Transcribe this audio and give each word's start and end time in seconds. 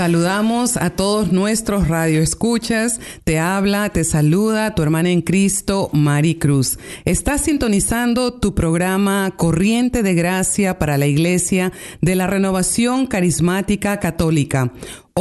Saludamos 0.00 0.78
a 0.78 0.88
todos 0.88 1.30
nuestros 1.30 1.88
radioescuchas. 1.88 3.00
Te 3.24 3.38
habla, 3.38 3.90
te 3.90 4.04
saluda 4.04 4.74
tu 4.74 4.82
hermana 4.82 5.10
en 5.10 5.20
Cristo, 5.20 5.90
Mari 5.92 6.36
Cruz. 6.36 6.78
Estás 7.04 7.42
sintonizando 7.42 8.32
tu 8.32 8.54
programa 8.54 9.30
Corriente 9.36 10.02
de 10.02 10.14
Gracia 10.14 10.78
para 10.78 10.96
la 10.96 11.06
Iglesia 11.06 11.72
de 12.00 12.14
la 12.14 12.26
Renovación 12.26 13.06
Carismática 13.08 14.00
Católica. 14.00 14.72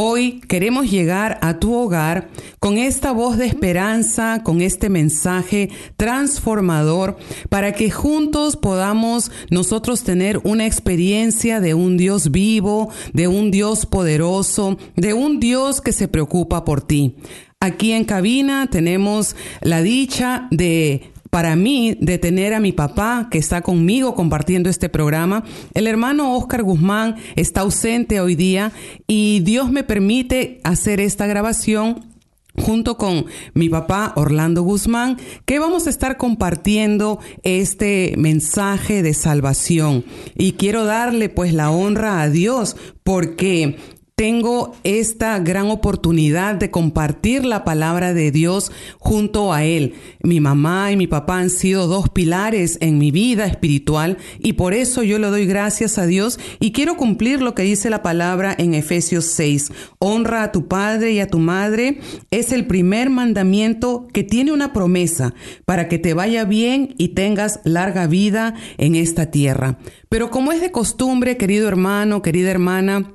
Hoy 0.02 0.40
queremos 0.48 0.90
llegar 0.90 1.40
a 1.42 1.60
tu 1.60 1.76
hogar 1.76 2.30
con 2.62 2.78
esta 2.78 3.12
voz 3.12 3.38
de 3.38 3.46
esperanza, 3.48 4.44
con 4.46 4.62
este 4.62 4.88
mensaje 4.88 5.72
transformador, 5.98 7.18
para 7.50 7.74
que 7.74 7.92
juntos 7.92 8.56
podamos 8.56 9.30
nosotros 9.50 10.06
tener 10.06 10.40
una 10.46 10.66
experiencia 10.66 11.60
de 11.60 11.74
un 11.74 11.98
Dios 11.98 12.32
vivo, 12.32 12.90
de 13.12 13.28
un 13.28 13.52
Dios 13.52 13.86
poderoso, 13.86 14.78
de 14.96 15.14
un 15.14 15.42
Dios 15.42 15.82
que 15.82 15.92
se 15.92 16.08
preocupa 16.08 16.64
por 16.64 16.80
ti. 16.80 17.18
Aquí 17.60 17.92
en 17.92 18.06
cabina 18.06 18.70
tenemos 18.72 19.36
la 19.60 19.82
dicha 19.82 20.48
de 20.50 21.12
para 21.30 21.56
mí 21.56 21.98
de 22.00 22.18
tener 22.18 22.54
a 22.54 22.60
mi 22.60 22.72
papá 22.72 23.28
que 23.30 23.38
está 23.38 23.62
conmigo 23.62 24.16
compartiendo 24.16 24.70
este 24.70 24.90
programa. 24.90 25.44
El 25.74 25.88
hermano 25.88 26.36
Oscar 26.36 26.64
Guzmán 26.64 27.16
está 27.36 27.62
ausente 27.62 28.20
hoy 28.20 28.36
día 28.36 28.72
y 29.08 29.42
Dios 29.42 29.72
me 29.72 29.84
permite 29.84 30.60
hacer 30.64 31.00
esta 31.00 31.28
grabación 31.28 32.10
junto 32.58 32.98
con 32.98 33.26
mi 33.54 33.70
papá 33.70 34.14
Orlando 34.16 34.64
Guzmán, 34.64 35.18
que 35.46 35.60
vamos 35.60 35.88
a 35.88 35.90
estar 35.90 36.18
compartiendo 36.18 37.20
este 37.44 38.14
mensaje 38.18 39.02
de 39.02 39.14
salvación. 39.14 40.04
Y 40.36 40.54
quiero 40.54 40.86
darle 40.86 41.30
pues 41.30 41.54
la 41.54 41.72
honra 41.72 42.22
a 42.22 42.30
Dios 42.30 42.76
porque 43.04 43.78
tengo 44.20 44.76
esta 44.84 45.40
gran 45.40 45.72
oportunidad 45.72 46.56
de 46.56 46.70
compartir 46.70 47.46
la 47.46 47.64
palabra 47.64 48.14
de 48.14 48.32
Dios 48.32 48.70
junto 48.98 49.54
a 49.54 49.64
Él. 49.64 49.94
Mi 50.22 50.42
mamá 50.42 50.92
y 50.92 50.98
mi 50.98 51.08
papá 51.08 51.40
han 51.40 51.50
sido 51.50 51.88
dos 51.88 52.10
pilares 52.10 52.78
en 52.82 52.98
mi 52.98 53.12
vida 53.12 53.46
espiritual 53.46 54.18
y 54.40 54.54
por 54.54 54.74
eso 54.74 55.04
yo 55.04 55.20
le 55.20 55.28
doy 55.28 55.46
gracias 55.46 55.98
a 55.98 56.06
Dios 56.06 56.38
y 56.60 56.74
quiero 56.74 56.98
cumplir 56.98 57.42
lo 57.42 57.56
que 57.56 57.64
dice 57.64 57.90
la 57.90 58.04
palabra 58.04 58.54
en 58.58 58.74
Efesios 58.74 59.24
6. 59.24 59.72
Honra 60.00 60.44
a 60.44 60.52
tu 60.52 60.68
padre 60.68 61.14
y 61.14 61.22
a 61.22 61.28
tu 61.28 61.40
madre 61.40 62.02
es 62.30 62.52
el 62.52 62.68
primer 62.68 63.10
mandamiento 63.10 64.10
que 64.12 64.26
tiene 64.26 64.52
una 64.52 64.74
promesa 64.74 65.34
para 65.64 65.88
que 65.88 65.98
te 65.98 66.14
vaya 66.14 66.44
bien 66.44 66.94
y 66.98 67.10
tengas 67.10 67.62
larga 67.64 68.06
vida 68.06 68.54
en 68.78 68.96
esta 68.96 69.28
tierra. 69.32 69.80
Pero 70.10 70.30
como 70.30 70.52
es 70.52 70.60
de 70.60 70.74
costumbre, 70.74 71.38
querido 71.38 71.70
hermano, 71.70 72.22
querida 72.22 72.52
hermana, 72.52 73.14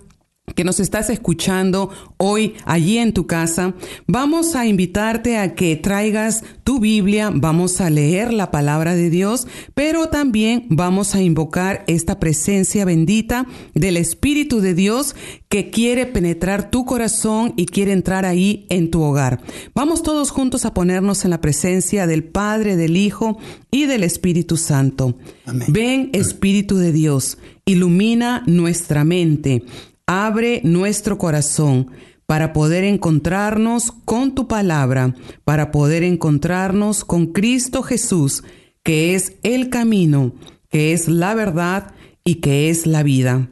que 0.55 0.65
nos 0.65 0.79
estás 0.79 1.09
escuchando 1.09 1.91
hoy 2.19 2.55
allí 2.67 2.99
en 2.99 3.15
tu 3.15 3.27
casa, 3.27 3.75
vamos 4.07 4.55
a 4.55 4.67
invitarte 4.67 5.39
a 5.39 5.55
que 5.55 5.75
traigas 5.77 6.45
tu 6.65 6.81
Biblia, 6.81 7.31
vamos 7.35 7.81
a 7.81 7.89
leer 7.89 8.33
la 8.33 8.51
palabra 8.51 8.95
de 8.95 9.09
Dios, 9.09 9.47
pero 9.75 10.09
también 10.09 10.67
vamos 10.69 11.15
a 11.15 11.23
invocar 11.23 11.83
esta 11.87 12.21
presencia 12.21 12.85
bendita 12.85 13.47
del 13.75 13.97
Espíritu 13.97 14.61
de 14.61 14.75
Dios 14.75 15.17
que 15.49 15.71
quiere 15.71 16.05
penetrar 16.05 16.71
tu 16.71 16.85
corazón 16.85 17.55
y 17.57 17.65
quiere 17.65 17.93
entrar 17.93 18.27
ahí 18.27 18.67
en 18.69 18.91
tu 18.91 19.03
hogar. 19.03 19.41
Vamos 19.75 20.03
todos 20.03 20.31
juntos 20.31 20.67
a 20.67 20.75
ponernos 20.75 21.25
en 21.25 21.31
la 21.31 21.41
presencia 21.41 22.07
del 22.07 22.23
Padre, 22.23 22.77
del 22.77 22.99
Hijo 22.99 23.39
y 23.71 23.87
del 23.87 24.03
Espíritu 24.05 24.59
Santo. 24.59 25.17
Amén. 25.47 25.69
Ven 25.71 26.11
Espíritu 26.13 26.77
de 26.77 26.93
Dios, 26.93 27.39
ilumina 27.65 28.43
nuestra 28.47 29.05
mente 29.05 29.63
abre 30.07 30.61
nuestro 30.65 31.19
corazón 31.19 31.91
para 32.27 32.53
poder 32.53 32.85
encontrarnos 32.85 33.93
con 34.05 34.35
tu 34.35 34.49
palabra, 34.49 35.15
para 35.45 35.71
poder 35.71 36.03
encontrarnos 36.03 37.05
con 37.05 37.27
Cristo 37.27 37.83
Jesús, 37.83 38.45
que 38.83 39.15
es 39.15 39.37
el 39.43 39.71
camino, 39.71 40.33
que 40.69 40.93
es 40.93 41.09
la 41.09 41.35
verdad 41.35 41.93
y 42.25 42.37
que 42.37 42.71
es 42.71 42.87
la 42.87 43.03
vida. 43.03 43.51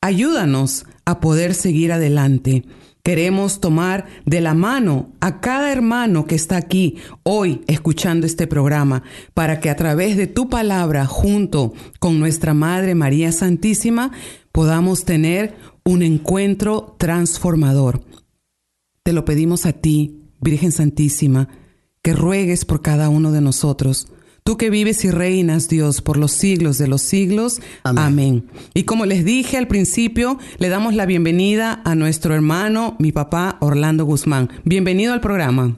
Ayúdanos 0.00 0.86
a 1.04 1.20
poder 1.20 1.54
seguir 1.54 1.92
adelante. 1.92 2.64
Queremos 3.02 3.60
tomar 3.60 4.06
de 4.24 4.40
la 4.40 4.54
mano 4.54 5.10
a 5.20 5.40
cada 5.40 5.70
hermano 5.70 6.24
que 6.24 6.34
está 6.34 6.56
aquí 6.56 6.96
hoy 7.22 7.60
escuchando 7.66 8.26
este 8.26 8.46
programa 8.46 9.02
para 9.34 9.60
que 9.60 9.68
a 9.68 9.76
través 9.76 10.16
de 10.16 10.26
tu 10.26 10.48
palabra 10.48 11.04
junto 11.04 11.74
con 11.98 12.18
nuestra 12.18 12.54
Madre 12.54 12.94
María 12.94 13.30
Santísima 13.30 14.10
podamos 14.52 15.04
tener 15.04 15.54
un 15.84 16.02
encuentro 16.02 16.96
transformador. 16.98 18.02
Te 19.02 19.12
lo 19.12 19.24
pedimos 19.24 19.66
a 19.66 19.72
ti, 19.72 20.22
Virgen 20.40 20.72
Santísima, 20.72 21.48
que 22.02 22.14
ruegues 22.14 22.64
por 22.64 22.80
cada 22.80 23.10
uno 23.10 23.32
de 23.32 23.42
nosotros. 23.42 24.08
Tú 24.42 24.56
que 24.56 24.70
vives 24.70 25.04
y 25.04 25.10
reinas, 25.10 25.68
Dios, 25.68 26.02
por 26.02 26.16
los 26.16 26.32
siglos 26.32 26.78
de 26.78 26.86
los 26.86 27.02
siglos. 27.02 27.60
Amén. 27.82 28.04
Amén. 28.04 28.50
Y 28.74 28.84
como 28.84 29.06
les 29.06 29.24
dije 29.24 29.56
al 29.56 29.68
principio, 29.68 30.38
le 30.58 30.68
damos 30.68 30.94
la 30.94 31.06
bienvenida 31.06 31.80
a 31.84 31.94
nuestro 31.94 32.34
hermano, 32.34 32.96
mi 32.98 33.12
papá 33.12 33.56
Orlando 33.60 34.04
Guzmán. 34.04 34.50
Bienvenido 34.64 35.12
al 35.12 35.20
programa. 35.20 35.76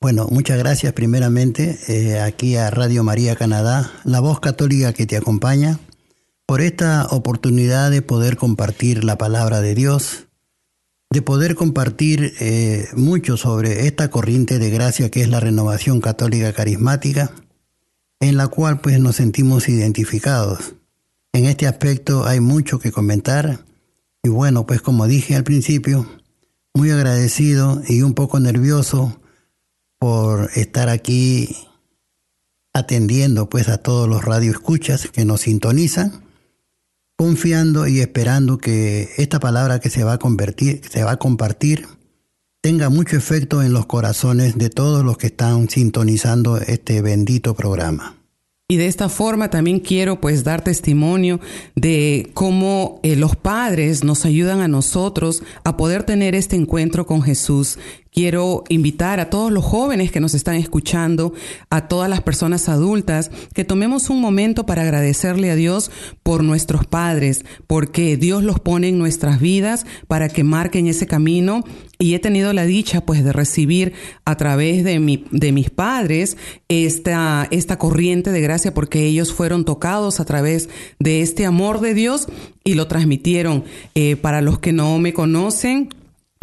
Bueno, 0.00 0.28
muchas 0.30 0.58
gracias 0.58 0.92
primeramente 0.92 1.78
eh, 1.88 2.20
aquí 2.20 2.56
a 2.56 2.68
Radio 2.68 3.02
María 3.02 3.36
Canadá, 3.36 3.90
la 4.04 4.20
voz 4.20 4.38
católica 4.38 4.92
que 4.92 5.06
te 5.06 5.16
acompaña, 5.16 5.78
por 6.46 6.60
esta 6.60 7.06
oportunidad 7.06 7.90
de 7.90 8.02
poder 8.02 8.36
compartir 8.36 9.04
la 9.04 9.16
palabra 9.16 9.60
de 9.60 9.74
Dios, 9.74 10.28
de 11.10 11.22
poder 11.22 11.54
compartir 11.54 12.34
eh, 12.40 12.88
mucho 12.96 13.36
sobre 13.36 13.86
esta 13.86 14.10
corriente 14.10 14.58
de 14.58 14.70
gracia 14.70 15.10
que 15.10 15.22
es 15.22 15.28
la 15.28 15.40
renovación 15.40 16.00
católica 16.00 16.52
carismática, 16.52 17.30
en 18.20 18.36
la 18.36 18.48
cual 18.48 18.80
pues 18.80 18.98
nos 19.00 19.16
sentimos 19.16 19.68
identificados. 19.68 20.74
En 21.32 21.46
este 21.46 21.66
aspecto 21.66 22.26
hay 22.26 22.40
mucho 22.40 22.78
que 22.78 22.92
comentar 22.92 23.64
y 24.22 24.28
bueno, 24.28 24.66
pues 24.66 24.80
como 24.80 25.06
dije 25.06 25.36
al 25.36 25.44
principio, 25.44 26.06
muy 26.74 26.90
agradecido 26.90 27.82
y 27.86 28.02
un 28.02 28.14
poco 28.14 28.40
nervioso 28.40 29.20
por 29.98 30.50
estar 30.54 30.88
aquí 30.88 31.56
atendiendo 32.72 33.48
pues 33.48 33.68
a 33.68 33.78
todos 33.78 34.08
los 34.08 34.24
radioescuchas 34.24 35.08
que 35.08 35.24
nos 35.24 35.42
sintonizan 35.42 36.23
confiando 37.16 37.86
y 37.86 38.00
esperando 38.00 38.58
que 38.58 39.10
esta 39.16 39.40
palabra 39.40 39.80
que 39.80 39.90
se 39.90 40.04
va 40.04 40.14
a 40.14 40.18
convertir, 40.18 40.80
se 40.90 41.04
va 41.04 41.12
a 41.12 41.16
compartir, 41.18 41.86
tenga 42.60 42.88
mucho 42.88 43.16
efecto 43.16 43.62
en 43.62 43.72
los 43.72 43.86
corazones 43.86 44.56
de 44.56 44.70
todos 44.70 45.04
los 45.04 45.18
que 45.18 45.26
están 45.26 45.68
sintonizando 45.68 46.56
este 46.58 47.02
bendito 47.02 47.54
programa. 47.54 48.16
Y 48.66 48.78
de 48.78 48.86
esta 48.86 49.10
forma 49.10 49.50
también 49.50 49.78
quiero 49.78 50.22
pues 50.22 50.42
dar 50.42 50.64
testimonio 50.64 51.38
de 51.74 52.30
cómo 52.32 52.98
eh, 53.02 53.14
los 53.14 53.36
padres 53.36 54.04
nos 54.04 54.24
ayudan 54.24 54.62
a 54.62 54.68
nosotros 54.68 55.42
a 55.64 55.76
poder 55.76 56.04
tener 56.04 56.34
este 56.34 56.56
encuentro 56.56 57.04
con 57.04 57.20
Jesús, 57.20 57.78
quiero 58.14 58.62
invitar 58.68 59.18
a 59.18 59.28
todos 59.28 59.50
los 59.50 59.64
jóvenes 59.64 60.12
que 60.12 60.20
nos 60.20 60.34
están 60.34 60.54
escuchando, 60.54 61.34
a 61.68 61.88
todas 61.88 62.08
las 62.08 62.22
personas 62.22 62.68
adultas, 62.68 63.30
que 63.52 63.64
tomemos 63.64 64.08
un 64.08 64.20
momento 64.20 64.64
para 64.64 64.82
agradecerle 64.82 65.50
a 65.50 65.56
Dios 65.56 65.90
por 66.22 66.44
nuestros 66.44 66.86
padres, 66.86 67.44
porque 67.66 68.16
Dios 68.16 68.44
los 68.44 68.60
pone 68.60 68.88
en 68.88 68.98
nuestras 68.98 69.40
vidas 69.40 69.84
para 70.06 70.28
que 70.28 70.44
marquen 70.44 70.86
ese 70.86 71.08
camino 71.08 71.64
y 71.98 72.14
he 72.14 72.18
tenido 72.20 72.52
la 72.52 72.64
dicha 72.64 73.04
pues 73.04 73.24
de 73.24 73.32
recibir 73.32 73.94
a 74.24 74.36
través 74.36 74.84
de, 74.84 75.00
mi, 75.00 75.24
de 75.32 75.50
mis 75.50 75.70
padres 75.70 76.36
esta, 76.68 77.48
esta 77.50 77.78
corriente 77.78 78.30
de 78.30 78.40
gracia 78.40 78.72
porque 78.74 79.06
ellos 79.06 79.32
fueron 79.32 79.64
tocados 79.64 80.20
a 80.20 80.24
través 80.24 80.68
de 81.00 81.20
este 81.20 81.46
amor 81.46 81.80
de 81.80 81.94
Dios 81.94 82.28
y 82.62 82.74
lo 82.74 82.86
transmitieron. 82.86 83.64
Eh, 83.94 84.16
para 84.16 84.40
los 84.40 84.58
que 84.60 84.72
no 84.72 84.98
me 84.98 85.12
conocen, 85.12 85.88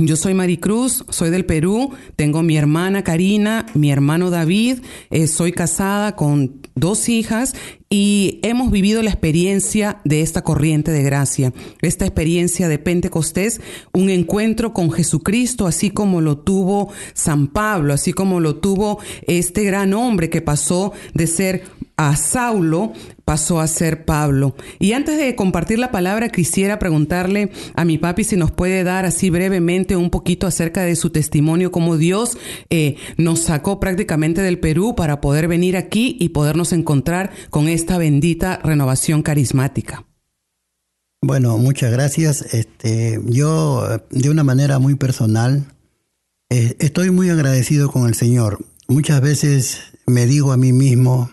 yo 0.07 0.15
soy 0.15 0.33
Maricruz, 0.33 1.05
soy 1.09 1.29
del 1.29 1.45
Perú, 1.45 1.91
tengo 2.15 2.43
mi 2.43 2.57
hermana 2.57 3.03
Karina, 3.03 3.65
mi 3.73 3.91
hermano 3.91 4.29
David, 4.29 4.79
eh, 5.09 5.27
soy 5.27 5.51
casada 5.51 6.15
con 6.15 6.61
dos 6.75 7.09
hijas 7.09 7.53
y 7.89 8.39
hemos 8.43 8.71
vivido 8.71 9.03
la 9.03 9.09
experiencia 9.09 9.99
de 10.03 10.21
esta 10.21 10.43
corriente 10.43 10.91
de 10.91 11.03
gracia, 11.03 11.53
esta 11.81 12.05
experiencia 12.05 12.67
de 12.67 12.79
Pentecostés, 12.79 13.61
un 13.93 14.09
encuentro 14.09 14.73
con 14.73 14.91
Jesucristo, 14.91 15.67
así 15.67 15.91
como 15.91 16.21
lo 16.21 16.37
tuvo 16.37 16.91
San 17.13 17.47
Pablo, 17.47 17.93
así 17.93 18.13
como 18.13 18.39
lo 18.39 18.55
tuvo 18.55 18.99
este 19.27 19.63
gran 19.63 19.93
hombre 19.93 20.29
que 20.29 20.41
pasó 20.41 20.93
de 21.13 21.27
ser 21.27 21.63
a 21.97 22.15
Saulo 22.15 22.93
pasó 23.31 23.61
a 23.61 23.67
ser 23.67 24.03
Pablo. 24.03 24.57
Y 24.77 24.91
antes 24.91 25.15
de 25.15 25.37
compartir 25.37 25.79
la 25.79 25.89
palabra, 25.89 26.27
quisiera 26.27 26.79
preguntarle 26.79 27.49
a 27.75 27.85
mi 27.85 27.97
papi 27.97 28.25
si 28.25 28.35
nos 28.35 28.51
puede 28.51 28.83
dar 28.83 29.05
así 29.05 29.29
brevemente 29.29 29.95
un 29.95 30.09
poquito 30.09 30.47
acerca 30.47 30.81
de 30.81 30.97
su 30.97 31.11
testimonio, 31.11 31.71
cómo 31.71 31.95
Dios 31.95 32.37
eh, 32.69 32.97
nos 33.15 33.39
sacó 33.39 33.79
prácticamente 33.79 34.41
del 34.41 34.59
Perú 34.59 34.95
para 34.97 35.21
poder 35.21 35.47
venir 35.47 35.77
aquí 35.77 36.17
y 36.19 36.29
podernos 36.29 36.73
encontrar 36.73 37.31
con 37.49 37.69
esta 37.69 37.97
bendita 37.97 38.59
renovación 38.65 39.23
carismática. 39.23 40.05
Bueno, 41.21 41.57
muchas 41.57 41.89
gracias. 41.93 42.53
Este, 42.53 43.17
yo, 43.27 44.01
de 44.09 44.29
una 44.29 44.43
manera 44.43 44.77
muy 44.79 44.95
personal, 44.95 45.67
eh, 46.49 46.75
estoy 46.79 47.11
muy 47.11 47.29
agradecido 47.29 47.89
con 47.89 48.09
el 48.09 48.13
Señor. 48.15 48.59
Muchas 48.89 49.21
veces 49.21 49.79
me 50.05 50.25
digo 50.25 50.51
a 50.51 50.57
mí 50.57 50.73
mismo, 50.73 51.31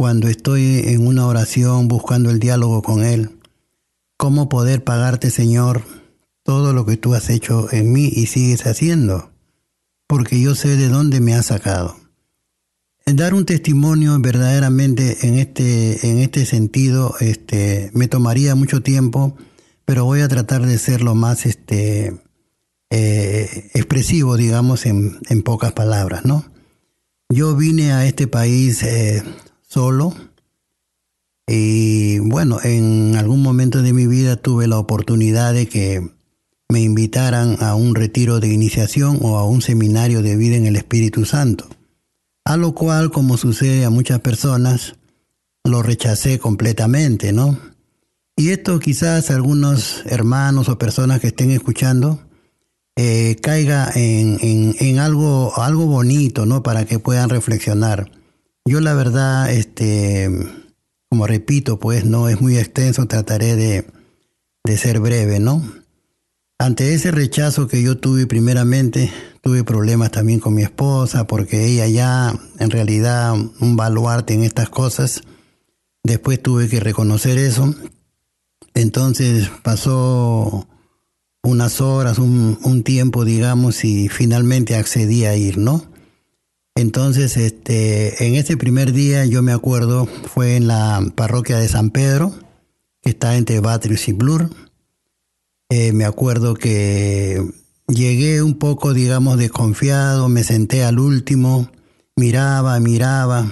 cuando 0.00 0.28
estoy 0.28 0.78
en 0.86 1.06
una 1.06 1.26
oración 1.26 1.86
buscando 1.86 2.30
el 2.30 2.38
diálogo 2.38 2.80
con 2.80 3.04
Él. 3.04 3.32
¿Cómo 4.16 4.48
poder 4.48 4.82
pagarte, 4.82 5.28
Señor, 5.28 5.82
todo 6.42 6.72
lo 6.72 6.86
que 6.86 6.96
tú 6.96 7.12
has 7.12 7.28
hecho 7.28 7.70
en 7.70 7.92
mí 7.92 8.10
y 8.10 8.24
sigues 8.24 8.64
haciendo? 8.66 9.30
Porque 10.06 10.40
yo 10.40 10.54
sé 10.54 10.78
de 10.78 10.88
dónde 10.88 11.20
me 11.20 11.34
has 11.34 11.48
sacado. 11.48 11.98
Dar 13.04 13.34
un 13.34 13.44
testimonio 13.44 14.18
verdaderamente 14.18 15.18
en 15.26 15.38
este, 15.38 16.08
en 16.08 16.20
este 16.20 16.46
sentido 16.46 17.14
este, 17.20 17.90
me 17.92 18.08
tomaría 18.08 18.54
mucho 18.54 18.82
tiempo, 18.82 19.36
pero 19.84 20.06
voy 20.06 20.22
a 20.22 20.28
tratar 20.28 20.64
de 20.64 20.78
ser 20.78 21.02
lo 21.02 21.14
más 21.14 21.44
este, 21.44 22.18
eh, 22.88 23.70
expresivo, 23.74 24.38
digamos, 24.38 24.86
en, 24.86 25.18
en, 25.28 25.42
pocas 25.42 25.72
palabras, 25.72 26.24
¿no? 26.24 26.50
Yo 27.28 27.54
vine 27.54 27.92
a 27.92 28.06
este 28.06 28.26
país 28.26 28.82
eh, 28.82 29.22
solo. 29.70 30.14
Y 31.46 32.18
bueno, 32.18 32.58
en 32.62 33.16
algún 33.16 33.42
momento 33.42 33.82
de 33.82 33.92
mi 33.92 34.06
vida 34.06 34.36
tuve 34.36 34.66
la 34.66 34.78
oportunidad 34.78 35.54
de 35.54 35.68
que 35.68 36.10
me 36.68 36.80
invitaran 36.80 37.56
a 37.60 37.74
un 37.74 37.94
retiro 37.94 38.38
de 38.40 38.52
iniciación 38.52 39.18
o 39.22 39.38
a 39.38 39.44
un 39.44 39.62
seminario 39.62 40.22
de 40.22 40.36
vida 40.36 40.56
en 40.56 40.66
el 40.66 40.76
Espíritu 40.76 41.24
Santo. 41.24 41.66
A 42.44 42.56
lo 42.56 42.74
cual, 42.74 43.10
como 43.10 43.36
sucede 43.36 43.84
a 43.84 43.90
muchas 43.90 44.20
personas, 44.20 44.94
lo 45.64 45.82
rechacé 45.82 46.38
completamente, 46.38 47.32
¿no? 47.32 47.58
Y 48.36 48.50
esto 48.50 48.78
quizás 48.78 49.30
algunos 49.30 50.02
hermanos 50.06 50.68
o 50.68 50.78
personas 50.78 51.20
que 51.20 51.28
estén 51.28 51.50
escuchando 51.50 52.20
eh, 52.96 53.36
caiga 53.42 53.90
en, 53.94 54.38
en, 54.78 54.98
algo, 54.98 55.52
algo 55.60 55.86
bonito, 55.86 56.46
¿no? 56.46 56.62
Para 56.62 56.86
que 56.86 56.98
puedan 56.98 57.28
reflexionar. 57.28 58.10
Yo 58.64 58.80
la 58.80 58.94
verdad, 58.94 59.52
este, 59.52 60.30
como 61.08 61.26
repito, 61.26 61.78
pues 61.78 62.04
no 62.04 62.28
es 62.28 62.40
muy 62.40 62.56
extenso, 62.56 63.06
trataré 63.06 63.56
de, 63.56 63.86
de 64.64 64.76
ser 64.76 65.00
breve, 65.00 65.40
¿no? 65.40 65.62
Ante 66.58 66.92
ese 66.92 67.10
rechazo 67.10 67.68
que 67.68 67.82
yo 67.82 67.96
tuve 67.96 68.26
primeramente, 68.26 69.10
tuve 69.40 69.64
problemas 69.64 70.10
también 70.10 70.40
con 70.40 70.54
mi 70.54 70.62
esposa, 70.62 71.26
porque 71.26 71.64
ella 71.64 71.86
ya 71.88 72.38
en 72.58 72.70
realidad 72.70 73.32
un 73.32 73.76
baluarte 73.76 74.34
en 74.34 74.44
estas 74.44 74.68
cosas. 74.68 75.22
Después 76.04 76.42
tuve 76.42 76.68
que 76.68 76.78
reconocer 76.78 77.38
eso. 77.38 77.74
Entonces 78.74 79.50
pasó 79.62 80.68
unas 81.42 81.80
horas, 81.80 82.18
un, 82.18 82.58
un 82.62 82.82
tiempo, 82.82 83.24
digamos, 83.24 83.82
y 83.84 84.10
finalmente 84.10 84.76
accedí 84.76 85.24
a 85.24 85.34
ir, 85.36 85.56
¿no? 85.56 85.90
Entonces, 86.74 87.36
este, 87.70 88.26
en 88.26 88.34
ese 88.34 88.56
primer 88.56 88.92
día 88.92 89.24
yo 89.26 89.42
me 89.42 89.52
acuerdo, 89.52 90.06
fue 90.06 90.56
en 90.56 90.66
la 90.66 91.00
parroquia 91.14 91.58
de 91.58 91.68
San 91.68 91.90
Pedro, 91.90 92.34
que 93.00 93.10
está 93.10 93.36
entre 93.36 93.60
Batrius 93.60 94.08
y 94.08 94.12
Blur. 94.12 94.50
Eh, 95.68 95.92
me 95.92 96.04
acuerdo 96.04 96.54
que 96.54 97.40
llegué 97.86 98.42
un 98.42 98.58
poco, 98.58 98.92
digamos, 98.92 99.38
desconfiado, 99.38 100.28
me 100.28 100.42
senté 100.42 100.82
al 100.82 100.98
último, 100.98 101.70
miraba, 102.16 102.80
miraba. 102.80 103.46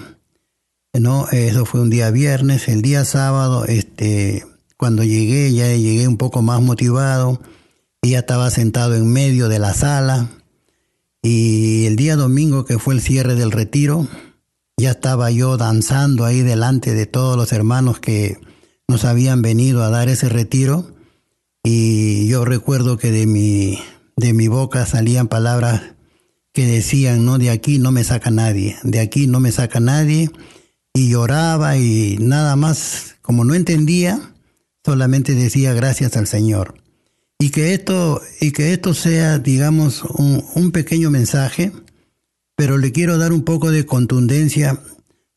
No, 0.99 1.29
eso 1.29 1.65
fue 1.65 1.81
un 1.81 1.91
día 1.91 2.11
viernes. 2.11 2.67
El 2.67 2.83
día 2.83 3.05
sábado, 3.05 3.67
este, 3.67 4.45
cuando 4.77 5.05
llegué, 5.05 5.53
ya 5.53 5.69
llegué 5.77 6.09
un 6.09 6.17
poco 6.17 6.43
más 6.43 6.61
motivado. 6.61 7.41
Y 8.03 8.11
ya 8.11 8.21
estaba 8.21 8.51
sentado 8.51 8.97
en 8.97 9.07
medio 9.13 9.49
de 9.49 9.61
la 9.61 9.75
sala 9.75 10.29
y 11.23 11.87
el 11.87 11.97
día 11.97 12.17
domingo 12.17 12.65
que 12.65 12.79
fue 12.79 12.95
el 12.95 13.01
cierre 13.01 13.35
del 13.35 13.51
retiro, 13.51 14.07
ya 14.77 14.93
estaba 14.93 15.31
yo 15.31 15.57
danzando 15.57 16.25
ahí 16.25 16.43
delante 16.43 16.95
de 16.95 17.07
todos 17.07 17.37
los 17.37 17.53
hermanos 17.53 17.99
que 17.99 18.39
nos 18.87 19.05
habían 19.05 19.43
venido 19.43 19.83
a 19.83 19.91
dar 19.91 20.09
ese 20.09 20.29
retiro. 20.29 20.95
Y 21.65 22.29
yo 22.29 22.45
recuerdo 22.45 22.97
que 22.97 23.11
de 23.11 23.27
mi, 23.27 23.79
de 24.17 24.33
mi 24.33 24.47
boca 24.47 24.87
salían 24.87 25.27
palabras 25.27 25.83
que 26.53 26.67
decían, 26.67 27.25
no, 27.25 27.39
de 27.39 27.51
aquí 27.51 27.79
no 27.79 27.91
me 27.91 28.05
saca 28.05 28.31
nadie, 28.31 28.77
de 28.85 29.01
aquí 29.01 29.27
no 29.27 29.41
me 29.41 29.51
saca 29.51 29.81
nadie. 29.81 30.31
Y 30.95 31.11
lloraba 31.11 31.77
y 31.77 32.17
nada 32.21 32.57
más, 32.57 33.17
como 33.23 33.45
no 33.45 33.55
entendía, 33.55 34.33
solamente 34.85 35.35
decía 35.35 35.75
gracias 35.75 36.17
al 36.17 36.27
Señor 36.27 36.88
y 37.39 37.51
que 37.51 37.75
esto, 37.75 38.21
y 38.41 38.53
que 38.53 38.73
esto 38.73 38.95
sea, 38.95 39.39
digamos, 39.39 40.03
un, 40.03 40.45
un 40.55 40.73
pequeño 40.73 41.11
mensaje, 41.11 41.73
pero 42.57 42.79
le 42.79 42.93
quiero 42.93 43.19
dar 43.19 43.33
un 43.33 43.43
poco 43.43 43.71
de 43.71 43.87
contundencia 43.87 44.81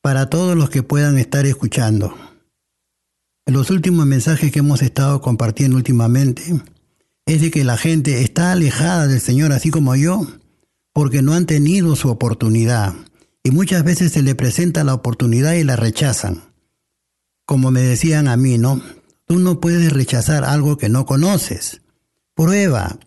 para 0.01 0.29
todos 0.29 0.58
los 0.58 0.70
que 0.70 0.81
puedan 0.81 1.17
estar 1.17 1.46
escuchando. 1.46 2.15
Los 3.46 3.70
últimos 3.70 4.05
mensajes 4.05 4.51
que 4.51 4.60
hemos 4.60 4.81
estado 4.81 5.22
compartiendo 5.22 5.77
últimamente 5.77 6.43
es 7.25 7.41
de 7.41 7.51
que 7.51 7.63
la 7.63 7.77
gente 7.77 8.22
está 8.22 8.51
alejada 8.51 9.08
del 9.08 9.22
Señor, 9.22 9.51
así 9.51 9.70
como 9.70 9.96
yo, 9.96 10.25
porque 10.93 11.22
no 11.22 11.34
han 11.34 11.46
tenido 11.46 11.96
su 11.96 12.10
oportunidad. 12.10 12.93
Y 13.43 13.51
muchas 13.51 13.84
veces 13.84 14.12
se 14.12 14.22
le 14.22 14.36
presenta 14.36 14.84
la 14.84 14.93
oportunidad 14.93 15.53
y 15.53 15.63
la 15.63 15.75
rechazan. 15.75 16.43
Como 17.46 17.72
me 17.72 17.81
decían 17.81 18.27
a 18.27 18.38
mí, 18.38 18.58
¿no? 18.58 18.81
Tú 19.25 19.39
no 19.39 19.60
puedes 19.60 19.91
rechazar 19.91 20.43
algo 20.43 20.77
que 20.77 20.89
no 20.89 21.05
conoces. 21.05 21.80
Prueba. 22.41 22.98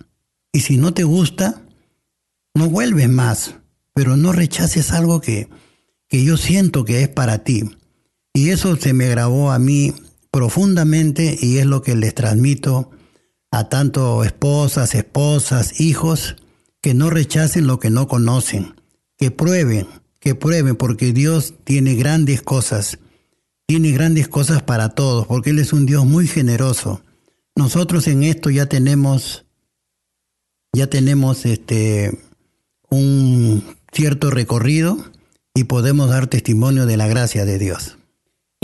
Y 0.52 0.60
si 0.60 0.76
no 0.76 0.94
te 0.94 1.02
gusta, 1.02 1.60
no 2.54 2.70
vuelves 2.70 3.08
más. 3.08 3.56
Pero 3.92 4.16
no 4.16 4.32
rechaces 4.32 4.92
algo 4.92 5.20
que, 5.20 5.48
que 6.08 6.22
yo 6.22 6.36
siento 6.36 6.84
que 6.84 7.02
es 7.02 7.08
para 7.08 7.42
ti. 7.42 7.64
Y 8.32 8.50
eso 8.50 8.76
se 8.76 8.92
me 8.92 9.08
grabó 9.08 9.50
a 9.50 9.58
mí 9.58 9.92
profundamente 10.30 11.36
y 11.40 11.58
es 11.58 11.66
lo 11.66 11.82
que 11.82 11.96
les 11.96 12.14
transmito 12.14 12.92
a 13.50 13.68
tanto 13.68 14.22
esposas, 14.22 14.94
esposas, 14.94 15.80
hijos, 15.80 16.36
que 16.80 16.94
no 16.94 17.10
rechacen 17.10 17.66
lo 17.66 17.80
que 17.80 17.90
no 17.90 18.06
conocen, 18.06 18.76
que 19.18 19.32
prueben, 19.32 19.88
que 20.20 20.36
prueben, 20.36 20.76
porque 20.76 21.12
Dios 21.12 21.54
tiene 21.64 21.96
grandes 21.96 22.40
cosas, 22.40 23.00
tiene 23.66 23.90
grandes 23.90 24.28
cosas 24.28 24.62
para 24.62 24.90
todos, 24.90 25.26
porque 25.26 25.50
Él 25.50 25.58
es 25.58 25.72
un 25.72 25.86
Dios 25.86 26.06
muy 26.06 26.28
generoso. 26.28 27.02
Nosotros 27.56 28.08
en 28.08 28.24
esto 28.24 28.50
ya 28.50 28.66
tenemos, 28.66 29.44
ya 30.72 30.88
tenemos 30.88 31.46
este, 31.46 32.18
un 32.90 33.62
cierto 33.92 34.30
recorrido 34.30 34.98
y 35.54 35.64
podemos 35.64 36.10
dar 36.10 36.26
testimonio 36.26 36.86
de 36.86 36.96
la 36.96 37.06
gracia 37.06 37.44
de 37.44 37.58
Dios. 37.58 37.96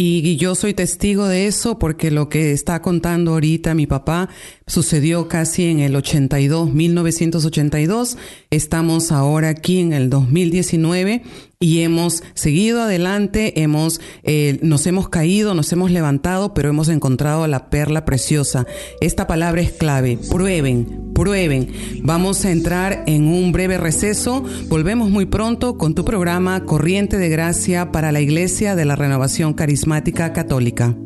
Y 0.02 0.38
yo 0.38 0.54
soy 0.54 0.72
testigo 0.72 1.28
de 1.28 1.46
eso 1.46 1.78
porque 1.78 2.10
lo 2.10 2.30
que 2.30 2.52
está 2.52 2.80
contando 2.80 3.32
ahorita 3.32 3.74
mi 3.74 3.86
papá 3.86 4.30
sucedió 4.66 5.28
casi 5.28 5.66
en 5.66 5.80
el 5.80 5.94
82, 5.94 6.72
1982. 6.72 8.16
Estamos 8.48 9.12
ahora 9.12 9.50
aquí 9.50 9.78
en 9.78 9.92
el 9.92 10.08
2019 10.08 11.22
y 11.62 11.82
hemos 11.82 12.22
seguido 12.32 12.80
adelante, 12.80 13.60
hemos, 13.60 14.00
eh, 14.22 14.58
nos 14.62 14.86
hemos 14.86 15.10
caído, 15.10 15.52
nos 15.54 15.70
hemos 15.74 15.90
levantado, 15.90 16.54
pero 16.54 16.70
hemos 16.70 16.88
encontrado 16.88 17.46
la 17.46 17.68
perla 17.68 18.06
preciosa. 18.06 18.66
Esta 19.02 19.26
palabra 19.26 19.60
es 19.60 19.70
clave. 19.70 20.18
Prueben, 20.30 21.12
prueben. 21.12 21.70
Vamos 22.02 22.46
a 22.46 22.50
entrar 22.50 23.04
en 23.06 23.28
un 23.28 23.52
breve 23.52 23.76
receso. 23.76 24.42
Volvemos 24.68 25.10
muy 25.10 25.26
pronto 25.26 25.76
con 25.76 25.94
tu 25.94 26.02
programa 26.02 26.64
Corriente 26.64 27.18
de 27.18 27.28
Gracia 27.28 27.92
para 27.92 28.10
la 28.10 28.22
Iglesia 28.22 28.74
de 28.74 28.86
la 28.86 28.96
Renovación 28.96 29.52
Carismática 29.52 30.32
Católica. 30.32 30.96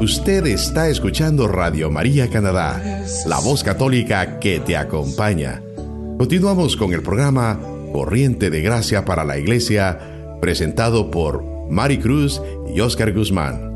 Usted 0.00 0.46
está 0.46 0.88
escuchando 0.88 1.46
Radio 1.46 1.90
María 1.90 2.28
Canadá, 2.30 2.82
la 3.26 3.38
voz 3.38 3.62
católica 3.62 4.38
que 4.38 4.60
te 4.60 4.76
acompaña. 4.76 5.62
Continuamos 6.18 6.76
con 6.76 6.92
el 6.92 7.02
programa 7.02 7.60
Corriente 7.92 8.50
de 8.50 8.62
Gracia 8.62 9.04
para 9.04 9.24
la 9.24 9.38
Iglesia, 9.38 10.38
presentado 10.40 11.10
por 11.10 11.44
Mari 11.70 11.98
Cruz 11.98 12.40
y 12.74 12.80
Oscar 12.80 13.12
Guzmán. 13.12 13.69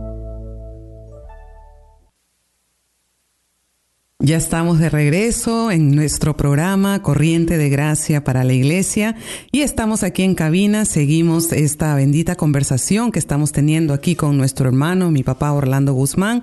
Ya 4.25 4.38
estamos 4.38 4.78
de 4.78 4.88
regreso 4.88 5.71
en 5.71 5.95
nuestro 5.95 6.35
programa 6.35 7.02
Corriente 7.02 7.59
de 7.59 7.69
Gracia 7.69 8.25
para 8.25 8.43
la 8.43 8.54
Iglesia 8.54 9.16
y 9.52 9.61
estamos 9.61 10.02
aquí 10.02 10.23
en 10.23 10.35
cabina, 10.35 10.87
seguimos 10.87 11.52
esta 11.52 11.95
bendita 11.95 12.35
conversación 12.35 13.12
que 13.12 13.19
estamos 13.19 13.52
teniendo 13.52 13.93
aquí 13.93 14.16
con 14.16 14.38
nuestro 14.38 14.66
hermano, 14.66 15.11
mi 15.11 15.23
papá 15.23 15.52
Orlando 15.52 15.93
Guzmán. 15.93 16.43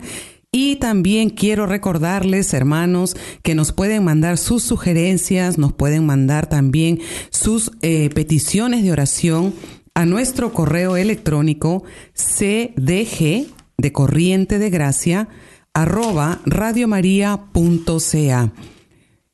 Y 0.51 0.75
también 0.75 1.31
quiero 1.31 1.65
recordarles, 1.65 2.53
hermanos, 2.53 3.17
que 3.41 3.55
nos 3.55 3.71
pueden 3.71 4.03
mandar 4.03 4.37
sus 4.37 4.61
sugerencias, 4.61 5.57
nos 5.57 5.73
pueden 5.73 6.05
mandar 6.05 6.45
también 6.45 6.99
sus 7.31 7.71
eh, 7.81 8.11
peticiones 8.13 8.83
de 8.83 8.91
oración 8.91 9.55
a 9.95 10.05
nuestro 10.05 10.53
correo 10.53 10.97
electrónico 10.97 11.83
cdg 12.13 13.47
de 13.79 13.91
Corriente 13.91 14.59
de 14.59 14.69
Gracia 14.69 15.29
arroba 15.73 16.39
radiomaria.ca. 16.45 18.51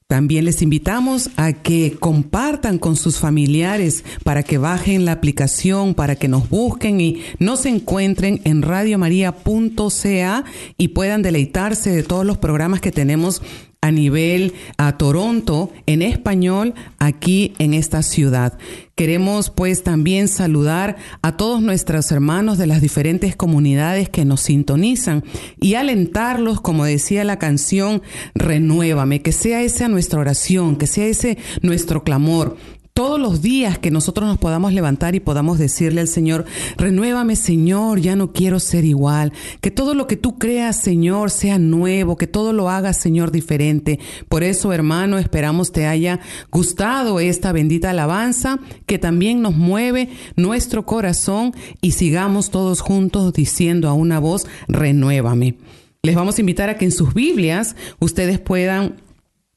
También 0.08 0.46
les 0.46 0.62
invitamos 0.62 1.32
a 1.36 1.52
que 1.52 1.98
compartan 2.00 2.78
con 2.78 2.96
sus 2.96 3.20
familiares 3.20 4.06
para 4.24 4.42
que 4.42 4.58
bajen 4.58 5.04
la 5.04 5.12
aplicación, 5.12 5.96
para 5.96 6.16
que 6.16 6.30
nos 6.30 6.50
busquen 6.50 7.02
y 7.02 7.22
nos 7.40 7.66
encuentren 7.66 8.40
en 8.46 8.62
radiomaria.ca 8.62 10.46
y 10.78 10.88
puedan 10.88 11.24
deleitarse 11.24 11.90
de 11.90 12.04
todos 12.04 12.26
los 12.26 12.38
programas 12.38 12.80
que 12.80 12.94
tenemos 12.94 13.42
a 13.88 13.92
nivel 13.92 14.54
a 14.78 14.98
Toronto 14.98 15.72
en 15.86 16.02
español 16.02 16.74
aquí 17.00 17.54
en 17.58 17.74
esta 17.74 18.04
ciudad. 18.04 18.58
Queremos 18.96 19.50
pues 19.50 19.84
también 19.84 20.28
saludar 20.28 20.98
a 21.22 21.38
todos 21.38 21.62
nuestros 21.62 22.12
hermanos 22.12 22.58
de 22.58 22.68
las 22.68 22.82
diferentes 22.82 23.36
comunidades 23.36 24.10
que 24.10 24.26
nos 24.26 24.42
sintonizan 24.42 25.24
y 25.62 25.76
alentarlos, 25.76 26.60
como 26.60 26.84
decía 26.84 27.24
la 27.24 27.40
canción, 27.40 28.02
renuévame, 28.36 29.22
que 29.22 29.32
sea 29.32 29.62
esa 29.62 29.88
nuestra 29.88 30.20
oración, 30.20 30.76
que 30.76 30.88
sea 30.88 31.06
ese 31.06 31.38
nuestro 31.62 32.04
clamor 32.04 32.58
todos 32.98 33.20
los 33.20 33.44
días 33.44 33.78
que 33.78 33.92
nosotros 33.92 34.28
nos 34.28 34.40
podamos 34.40 34.74
levantar 34.74 35.14
y 35.14 35.20
podamos 35.20 35.60
decirle 35.60 36.02
al 36.02 36.08
Señor, 36.08 36.46
renuévame 36.78 37.36
Señor, 37.36 38.00
ya 38.00 38.16
no 38.16 38.34
quiero 38.34 38.60
ser 38.60 38.86
igual, 38.86 39.34
que 39.62 39.70
todo 39.70 39.94
lo 39.94 40.08
que 40.08 40.18
tú 40.18 40.40
creas 40.40 40.78
Señor 40.78 41.30
sea 41.30 41.60
nuevo, 41.60 42.18
que 42.18 42.26
todo 42.26 42.54
lo 42.54 42.72
hagas 42.72 42.98
Señor 42.98 43.30
diferente. 43.30 44.00
Por 44.30 44.42
eso 44.44 44.74
hermano, 44.74 45.20
esperamos 45.20 45.72
te 45.72 45.86
haya 45.86 46.22
gustado 46.52 47.20
esta 47.20 47.52
bendita 47.52 47.92
alabanza 47.92 48.58
que 48.88 48.98
también 48.98 49.44
nos 49.44 49.56
mueve 49.56 50.10
nuestro 50.36 50.88
corazón 50.88 51.54
y 51.82 51.92
sigamos 51.92 52.50
todos 52.50 52.82
juntos 52.82 53.32
diciendo 53.32 53.90
a 53.90 53.94
una 53.94 54.20
voz, 54.20 54.48
renuévame. 54.68 55.56
Les 56.02 56.16
vamos 56.16 56.40
a 56.40 56.42
invitar 56.42 56.70
a 56.72 56.80
que 56.80 56.86
en 56.86 56.92
sus 56.92 57.14
Biblias 57.14 57.76
ustedes 58.00 58.40
puedan 58.40 58.96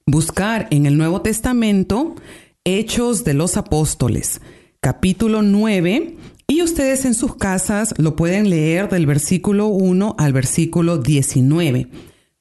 buscar 0.04 0.68
en 0.70 0.84
el 0.84 0.98
Nuevo 0.98 1.22
Testamento 1.22 2.16
Hechos 2.66 3.24
de 3.24 3.32
los 3.32 3.56
Apóstoles, 3.56 4.42
capítulo 4.80 5.40
9, 5.40 6.18
y 6.46 6.60
ustedes 6.60 7.06
en 7.06 7.14
sus 7.14 7.36
casas 7.36 7.94
lo 7.96 8.16
pueden 8.16 8.50
leer 8.50 8.90
del 8.90 9.06
versículo 9.06 9.68
1 9.68 10.16
al 10.18 10.34
versículo 10.34 10.98
19. 10.98 11.88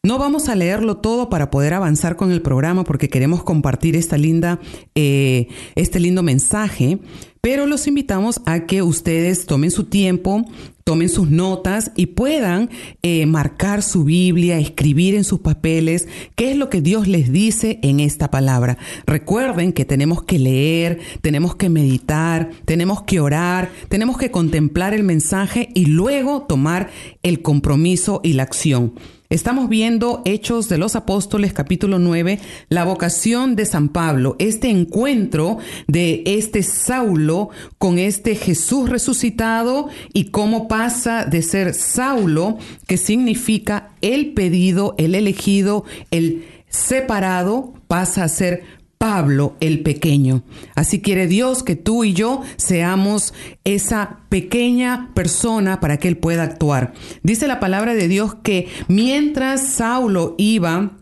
No 0.01 0.17
vamos 0.17 0.47
a 0.47 0.55
leerlo 0.55 0.95
todo 0.95 1.29
para 1.29 1.51
poder 1.51 1.73
avanzar 1.73 2.15
con 2.15 2.31
el 2.31 2.41
programa 2.41 2.85
porque 2.85 3.09
queremos 3.09 3.43
compartir 3.43 3.97
esta 3.97 4.17
linda, 4.17 4.61
eh, 4.95 5.49
este 5.75 5.99
lindo 5.99 6.23
mensaje, 6.23 6.99
pero 7.41 7.65
los 7.65 7.85
invitamos 7.85 8.39
a 8.45 8.65
que 8.65 8.81
ustedes 8.81 9.45
tomen 9.45 9.71
su 9.71 9.83
tiempo, 9.83 10.45
tomen 10.85 11.09
sus 11.09 11.29
notas 11.29 11.91
y 11.97 12.05
puedan 12.05 12.69
eh, 13.01 13.25
marcar 13.25 13.83
su 13.83 14.05
Biblia, 14.05 14.57
escribir 14.57 15.15
en 15.15 15.25
sus 15.25 15.41
papeles 15.41 16.07
qué 16.37 16.51
es 16.51 16.55
lo 16.55 16.69
que 16.69 16.79
Dios 16.79 17.09
les 17.09 17.29
dice 17.33 17.77
en 17.81 17.99
esta 17.99 18.31
palabra. 18.31 18.77
Recuerden 19.05 19.73
que 19.73 19.83
tenemos 19.83 20.23
que 20.23 20.39
leer, 20.39 20.99
tenemos 21.19 21.57
que 21.57 21.67
meditar, 21.67 22.51
tenemos 22.63 23.01
que 23.01 23.19
orar, 23.19 23.69
tenemos 23.89 24.17
que 24.17 24.31
contemplar 24.31 24.93
el 24.93 25.03
mensaje 25.03 25.67
y 25.75 25.87
luego 25.87 26.43
tomar 26.43 26.89
el 27.21 27.41
compromiso 27.41 28.21
y 28.23 28.31
la 28.31 28.43
acción. 28.43 28.93
Estamos 29.31 29.69
viendo 29.69 30.23
Hechos 30.25 30.69
de 30.69 30.79
los 30.79 30.95
Apóstoles 30.95 31.53
capítulo 31.53 31.99
9, 31.99 32.39
la 32.69 32.83
vocación 32.83 33.55
de 33.55 33.67
San 33.67 33.89
Pablo, 33.89 34.35
este 34.39 34.71
encuentro 34.71 35.59
de 35.85 36.23
este 36.25 36.63
Saulo 36.63 37.51
con 37.77 37.99
este 37.99 38.33
Jesús 38.33 38.89
resucitado 38.89 39.89
y 40.13 40.31
cómo 40.31 40.67
pasa 40.67 41.25
de 41.25 41.43
ser 41.43 41.75
Saulo, 41.75 42.57
que 42.87 42.97
significa 42.97 43.91
el 44.01 44.33
pedido, 44.33 44.95
el 44.97 45.13
elegido, 45.13 45.85
el 46.09 46.47
separado, 46.67 47.75
pasa 47.87 48.23
a 48.23 48.29
ser 48.29 48.63
Pablo 48.99 49.55
el 49.61 49.81
pequeño. 49.81 50.43
Así 50.75 51.01
quiere 51.01 51.25
Dios 51.25 51.63
que 51.63 51.77
tú 51.77 52.03
y 52.03 52.11
yo 52.11 52.41
seamos 52.57 53.33
esa 53.63 54.19
pequeña 54.27 55.11
persona 55.15 55.79
para 55.79 55.97
que 55.97 56.09
Él 56.09 56.17
pueda 56.17 56.43
actuar. 56.43 56.93
Dice 57.23 57.47
la 57.47 57.61
palabra 57.61 57.95
de 57.95 58.09
Dios 58.09 58.35
que 58.43 58.67
mientras 58.89 59.65
Saulo 59.65 60.35
iba 60.37 60.97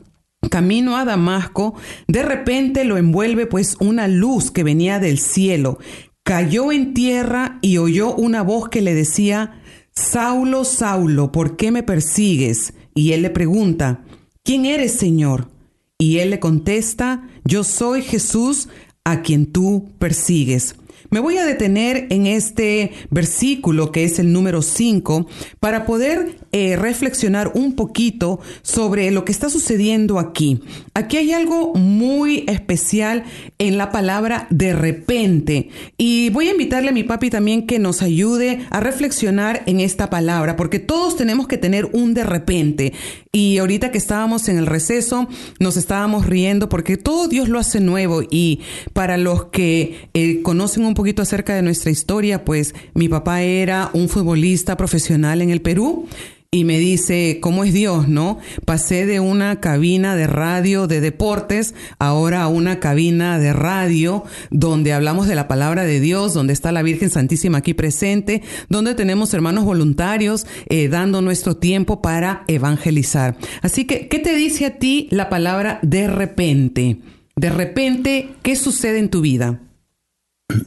camino 0.52 0.96
a 0.96 1.06
Damasco, 1.06 1.74
de 2.08 2.22
repente 2.22 2.86
lo 2.86 2.98
envuelve 2.98 3.48
pues 3.48 3.76
una 3.80 4.08
luz 4.08 4.52
que 4.52 4.64
venía 4.64 5.00
del 5.00 5.18
cielo. 5.18 5.80
Cayó 6.24 6.72
en 6.72 6.94
tierra 6.94 7.58
y 7.64 7.80
oyó 7.80 8.14
una 8.14 8.44
voz 8.44 8.70
que 8.70 8.82
le 8.82 8.94
decía, 8.94 9.60
Saulo, 9.96 10.66
Saulo, 10.66 11.32
¿por 11.32 11.58
qué 11.58 11.72
me 11.72 11.82
persigues? 11.82 12.76
Y 12.94 13.14
él 13.14 13.24
le 13.24 13.32
pregunta, 13.32 14.04
¿quién 14.44 14.66
eres, 14.66 14.92
Señor? 14.92 15.57
Y 16.00 16.20
él 16.20 16.30
le 16.30 16.40
contesta, 16.40 17.28
yo 17.44 17.64
soy 17.64 18.04
Jesús 18.04 18.70
a 19.04 19.24
quien 19.24 19.48
tú 19.48 19.90
persigues. 19.98 20.76
Me 21.10 21.20
voy 21.20 21.38
a 21.38 21.46
detener 21.46 22.06
en 22.12 22.28
este 22.28 22.92
versículo 23.10 23.92
que 23.92 24.04
es 24.04 24.20
el 24.20 24.32
número 24.32 24.62
5 24.62 25.26
para 25.60 25.88
poder 25.88 26.38
eh, 26.60 26.76
reflexionar 26.76 27.52
un 27.54 27.76
poquito 27.76 28.40
sobre 28.64 29.12
lo 29.12 29.26
que 29.26 29.32
está 29.32 29.48
sucediendo 29.48 30.18
aquí. 30.18 30.60
Aquí 30.96 31.18
hay 31.18 31.32
algo 31.32 31.76
muy 31.76 32.46
especial 32.48 33.26
en 33.60 33.78
la 33.78 33.92
palabra 33.92 34.48
de 34.50 34.74
repente. 34.74 35.70
Y 36.00 36.32
voy 36.32 36.48
a 36.48 36.54
invitarle 36.54 36.90
a 36.90 36.94
mi 36.94 37.04
papi 37.04 37.30
también 37.30 37.68
que 37.68 37.78
nos 37.78 38.02
ayude 38.02 38.66
a 38.72 38.80
reflexionar 38.80 39.62
en 39.68 39.82
esta 39.82 40.10
palabra 40.10 40.56
porque 40.56 40.80
todos 40.80 41.16
tenemos 41.16 41.48
que 41.48 41.60
tener 41.60 41.90
un 41.94 42.16
de 42.16 42.24
repente. 42.24 42.94
Y 43.32 43.60
ahorita 43.60 43.92
que 43.92 44.00
estábamos 44.00 44.50
en 44.50 44.58
el 44.58 44.66
receso 44.66 45.28
nos 45.60 45.78
estábamos 45.78 46.26
riendo 46.26 46.70
porque 46.70 46.98
todo 46.98 47.28
Dios 47.28 47.50
lo 47.50 47.60
hace 47.60 47.82
nuevo. 47.82 48.24
Y 48.28 48.62
para 48.94 49.18
los 49.18 49.46
que 49.46 50.10
eh, 50.16 50.42
conocen 50.42 50.86
un 50.86 50.96
poquito 50.96 51.22
acerca 51.22 51.54
de 51.54 51.62
nuestra 51.62 51.92
historia 51.92 52.44
pues 52.44 52.74
mi 52.96 53.10
papá 53.10 53.44
era 53.44 53.92
un 53.94 54.10
futbolista 54.10 54.76
profesional 54.76 55.44
en 55.44 55.52
el 55.52 55.62
Perú 55.62 56.08
y 56.50 56.64
me 56.64 56.80
dice, 56.80 57.40
¿cómo 57.42 57.64
es 57.64 57.74
Dios, 57.74 58.08
no? 58.08 58.40
Pasé 58.66 59.06
de 59.06 59.20
una 59.20 59.60
cabina 59.60 60.16
de 60.16 60.28
radio 60.28 60.88
de 60.88 61.02
deportes 61.02 61.74
ahora 62.00 62.44
a 62.44 62.48
una 62.48 62.80
cabina 62.80 63.38
de 63.38 63.52
radio 63.54 64.24
donde 64.50 64.94
hablamos 64.94 65.28
de 65.28 65.36
la 65.36 65.48
palabra 65.48 65.84
de 65.84 66.00
Dios, 66.00 66.34
donde 66.34 66.54
está 66.54 66.72
la 66.72 66.84
Virgen 66.84 67.10
Santísima 67.10 67.60
aquí 67.60 67.74
presente, 67.74 68.42
donde 68.70 68.96
tenemos 68.96 69.34
hermanos 69.34 69.66
voluntarios 69.66 70.48
eh, 70.68 70.88
dando 70.88 71.22
nuestro 71.22 71.58
tiempo 71.58 72.02
para 72.02 72.44
evangelizar. 72.48 73.38
Así 73.62 73.86
que, 73.86 74.08
¿qué 74.08 74.20
te 74.20 74.36
dice 74.36 74.66
a 74.66 74.78
ti 74.78 75.08
la 75.12 75.30
palabra 75.30 75.80
de 75.82 76.08
repente? 76.08 77.00
De 77.36 77.50
repente, 77.50 78.30
¿qué 78.42 78.56
sucede 78.56 79.00
en 79.00 79.10
tu 79.10 79.22
vida? 79.22 79.62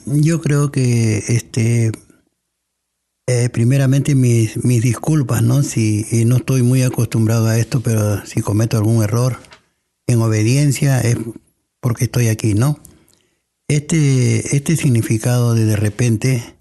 Yo 0.04 0.40
creo 0.42 0.70
que 0.70 1.18
este 1.28 1.90
eh, 3.32 3.48
primeramente 3.48 4.16
mis, 4.16 4.64
mis, 4.64 4.82
disculpas, 4.82 5.40
¿no? 5.40 5.62
Si 5.62 6.04
no 6.26 6.38
estoy 6.38 6.64
muy 6.64 6.82
acostumbrado 6.82 7.46
a 7.46 7.58
esto, 7.58 7.80
pero 7.80 8.26
si 8.26 8.40
cometo 8.40 8.76
algún 8.76 9.04
error 9.04 9.38
en 10.08 10.20
obediencia 10.20 11.00
es 11.00 11.16
porque 11.78 12.06
estoy 12.06 12.26
aquí, 12.26 12.54
¿no? 12.54 12.80
Este, 13.68 14.56
este 14.56 14.74
significado 14.74 15.54
de 15.54 15.64
de 15.64 15.76
repente 15.76 16.56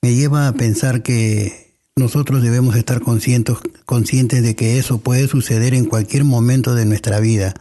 me 0.00 0.14
lleva 0.14 0.48
a 0.48 0.54
pensar 0.54 1.02
que 1.02 1.74
nosotros 1.94 2.42
debemos 2.42 2.74
estar 2.76 3.02
conscientes, 3.02 3.58
conscientes 3.84 4.42
de 4.42 4.56
que 4.56 4.78
eso 4.78 5.02
puede 5.02 5.28
suceder 5.28 5.74
en 5.74 5.84
cualquier 5.84 6.24
momento 6.24 6.74
de 6.74 6.86
nuestra 6.86 7.20
vida, 7.20 7.52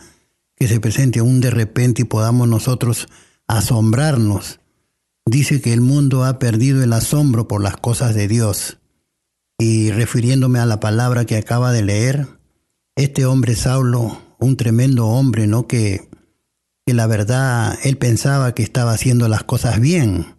que 0.55 0.69
se 0.69 0.79
presente 0.79 1.21
un 1.21 1.41
de 1.41 1.49
repente 1.49 2.03
y 2.03 2.05
podamos 2.05 2.47
nosotros 2.47 3.09
asombrarnos 3.45 4.61
dice 5.25 5.61
que 5.61 5.73
el 5.73 5.81
mundo 5.81 6.23
ha 6.23 6.39
perdido 6.39 6.83
el 6.83 6.93
asombro 6.93 7.47
por 7.47 7.61
las 7.61 7.77
cosas 7.77 8.15
de 8.15 8.27
Dios. 8.27 8.79
Y 9.57 9.91
refiriéndome 9.91 10.59
a 10.59 10.65
la 10.65 10.79
palabra 10.79 11.25
que 11.25 11.37
acaba 11.37 11.71
de 11.71 11.83
leer, 11.83 12.27
este 12.95 13.25
hombre 13.25 13.55
Saulo, 13.55 14.21
un 14.39 14.57
tremendo 14.57 15.07
hombre, 15.07 15.47
¿no? 15.47 15.67
Que, 15.67 16.09
que 16.85 16.93
la 16.93 17.07
verdad 17.07 17.77
él 17.83 17.97
pensaba 17.97 18.53
que 18.53 18.63
estaba 18.63 18.91
haciendo 18.91 19.27
las 19.27 19.43
cosas 19.43 19.79
bien. 19.79 20.35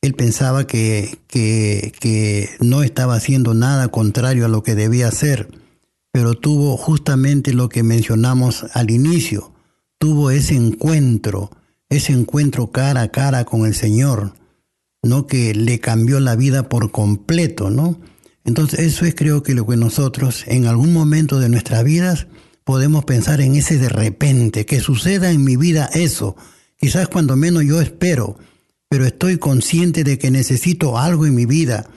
Él 0.00 0.14
pensaba 0.14 0.66
que, 0.66 1.18
que, 1.28 1.92
que 2.00 2.50
no 2.60 2.82
estaba 2.82 3.14
haciendo 3.14 3.54
nada 3.54 3.88
contrario 3.88 4.46
a 4.46 4.48
lo 4.48 4.62
que 4.62 4.74
debía 4.74 5.08
hacer, 5.08 5.48
pero 6.10 6.34
tuvo 6.34 6.76
justamente 6.76 7.52
lo 7.52 7.68
que 7.68 7.82
mencionamos 7.82 8.66
al 8.74 8.90
inicio, 8.90 9.52
tuvo 9.98 10.30
ese 10.30 10.56
encuentro 10.56 11.50
ese 11.92 12.12
encuentro 12.12 12.70
cara 12.70 13.02
a 13.02 13.08
cara 13.08 13.44
con 13.44 13.66
el 13.66 13.74
Señor, 13.74 14.34
¿no? 15.02 15.26
Que 15.26 15.54
le 15.54 15.80
cambió 15.80 16.20
la 16.20 16.36
vida 16.36 16.68
por 16.68 16.90
completo, 16.90 17.70
¿no? 17.70 18.00
Entonces 18.44 18.80
eso 18.80 19.04
es 19.04 19.14
creo 19.14 19.42
que 19.42 19.54
lo 19.54 19.66
que 19.66 19.76
nosotros 19.76 20.44
en 20.46 20.66
algún 20.66 20.92
momento 20.92 21.38
de 21.38 21.48
nuestras 21.48 21.84
vidas 21.84 22.26
podemos 22.64 23.04
pensar 23.04 23.40
en 23.40 23.54
ese 23.56 23.78
de 23.78 23.88
repente, 23.88 24.66
que 24.66 24.80
suceda 24.80 25.30
en 25.30 25.44
mi 25.44 25.56
vida 25.56 25.90
eso, 25.94 26.36
quizás 26.76 27.08
cuando 27.08 27.36
menos 27.36 27.64
yo 27.64 27.80
espero, 27.80 28.36
pero 28.88 29.06
estoy 29.06 29.38
consciente 29.38 30.04
de 30.04 30.18
que 30.18 30.30
necesito 30.30 30.98
algo 30.98 31.26
en 31.26 31.34
mi 31.34 31.46
vida, 31.46 31.88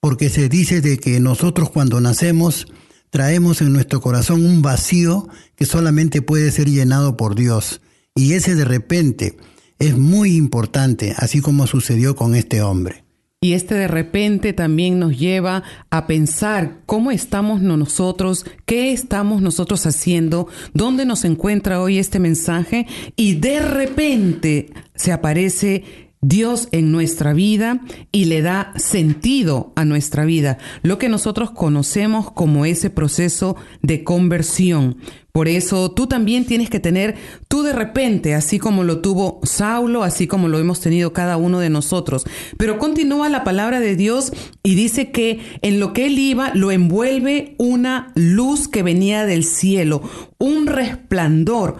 porque 0.00 0.30
se 0.30 0.48
dice 0.48 0.80
de 0.80 0.98
que 0.98 1.20
nosotros 1.20 1.70
cuando 1.70 2.00
nacemos 2.00 2.66
traemos 3.10 3.60
en 3.60 3.72
nuestro 3.72 4.00
corazón 4.00 4.44
un 4.44 4.62
vacío 4.62 5.28
que 5.56 5.66
solamente 5.66 6.22
puede 6.22 6.50
ser 6.50 6.68
llenado 6.68 7.16
por 7.16 7.34
Dios. 7.34 7.80
Y 8.20 8.34
ese 8.34 8.54
de 8.54 8.66
repente 8.66 9.38
es 9.78 9.96
muy 9.96 10.36
importante, 10.36 11.14
así 11.16 11.40
como 11.40 11.66
sucedió 11.66 12.14
con 12.14 12.34
este 12.34 12.60
hombre. 12.60 13.02
Y 13.40 13.54
este 13.54 13.74
de 13.74 13.88
repente 13.88 14.52
también 14.52 14.98
nos 14.98 15.18
lleva 15.18 15.62
a 15.88 16.06
pensar 16.06 16.82
cómo 16.84 17.12
estamos 17.12 17.62
nosotros, 17.62 18.44
qué 18.66 18.92
estamos 18.92 19.40
nosotros 19.40 19.86
haciendo, 19.86 20.48
dónde 20.74 21.06
nos 21.06 21.24
encuentra 21.24 21.80
hoy 21.80 21.96
este 21.96 22.18
mensaje 22.18 22.86
y 23.16 23.36
de 23.36 23.60
repente 23.60 24.68
se 24.94 25.12
aparece 25.12 26.09
Dios 26.22 26.68
en 26.72 26.92
nuestra 26.92 27.32
vida 27.32 27.80
y 28.12 28.26
le 28.26 28.42
da 28.42 28.72
sentido 28.76 29.72
a 29.74 29.86
nuestra 29.86 30.26
vida, 30.26 30.58
lo 30.82 30.98
que 30.98 31.08
nosotros 31.08 31.50
conocemos 31.50 32.30
como 32.30 32.66
ese 32.66 32.90
proceso 32.90 33.56
de 33.80 34.04
conversión. 34.04 34.98
Por 35.32 35.48
eso 35.48 35.92
tú 35.92 36.08
también 36.08 36.44
tienes 36.44 36.68
que 36.68 36.80
tener, 36.80 37.14
tú 37.48 37.62
de 37.62 37.72
repente, 37.72 38.34
así 38.34 38.58
como 38.58 38.84
lo 38.84 39.00
tuvo 39.00 39.40
Saulo, 39.44 40.02
así 40.02 40.26
como 40.26 40.48
lo 40.48 40.58
hemos 40.58 40.80
tenido 40.80 41.12
cada 41.14 41.38
uno 41.38 41.58
de 41.58 41.70
nosotros. 41.70 42.24
Pero 42.58 42.78
continúa 42.78 43.28
la 43.30 43.44
palabra 43.44 43.80
de 43.80 43.96
Dios 43.96 44.32
y 44.62 44.74
dice 44.74 45.10
que 45.12 45.40
en 45.62 45.80
lo 45.80 45.94
que 45.94 46.06
él 46.06 46.18
iba 46.18 46.52
lo 46.54 46.70
envuelve 46.70 47.54
una 47.58 48.12
luz 48.14 48.68
que 48.68 48.82
venía 48.82 49.24
del 49.24 49.44
cielo, 49.44 50.02
un 50.38 50.66
resplandor. 50.66 51.78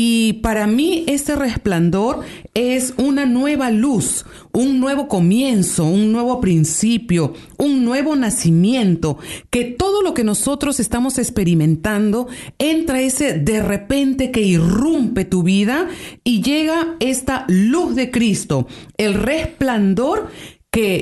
Y 0.00 0.34
para 0.34 0.68
mí 0.68 1.02
ese 1.08 1.34
resplandor 1.34 2.20
es 2.54 2.94
una 2.98 3.26
nueva 3.26 3.72
luz, 3.72 4.24
un 4.52 4.78
nuevo 4.78 5.08
comienzo, 5.08 5.86
un 5.86 6.12
nuevo 6.12 6.40
principio, 6.40 7.34
un 7.56 7.84
nuevo 7.84 8.14
nacimiento, 8.14 9.18
que 9.50 9.64
todo 9.64 10.02
lo 10.02 10.14
que 10.14 10.22
nosotros 10.22 10.78
estamos 10.78 11.18
experimentando 11.18 12.28
entra 12.60 13.00
ese 13.00 13.40
de 13.40 13.60
repente 13.60 14.30
que 14.30 14.42
irrumpe 14.42 15.24
tu 15.24 15.42
vida 15.42 15.88
y 16.22 16.42
llega 16.42 16.94
esta 17.00 17.44
luz 17.48 17.96
de 17.96 18.12
Cristo, 18.12 18.68
el 18.98 19.14
resplandor 19.14 20.28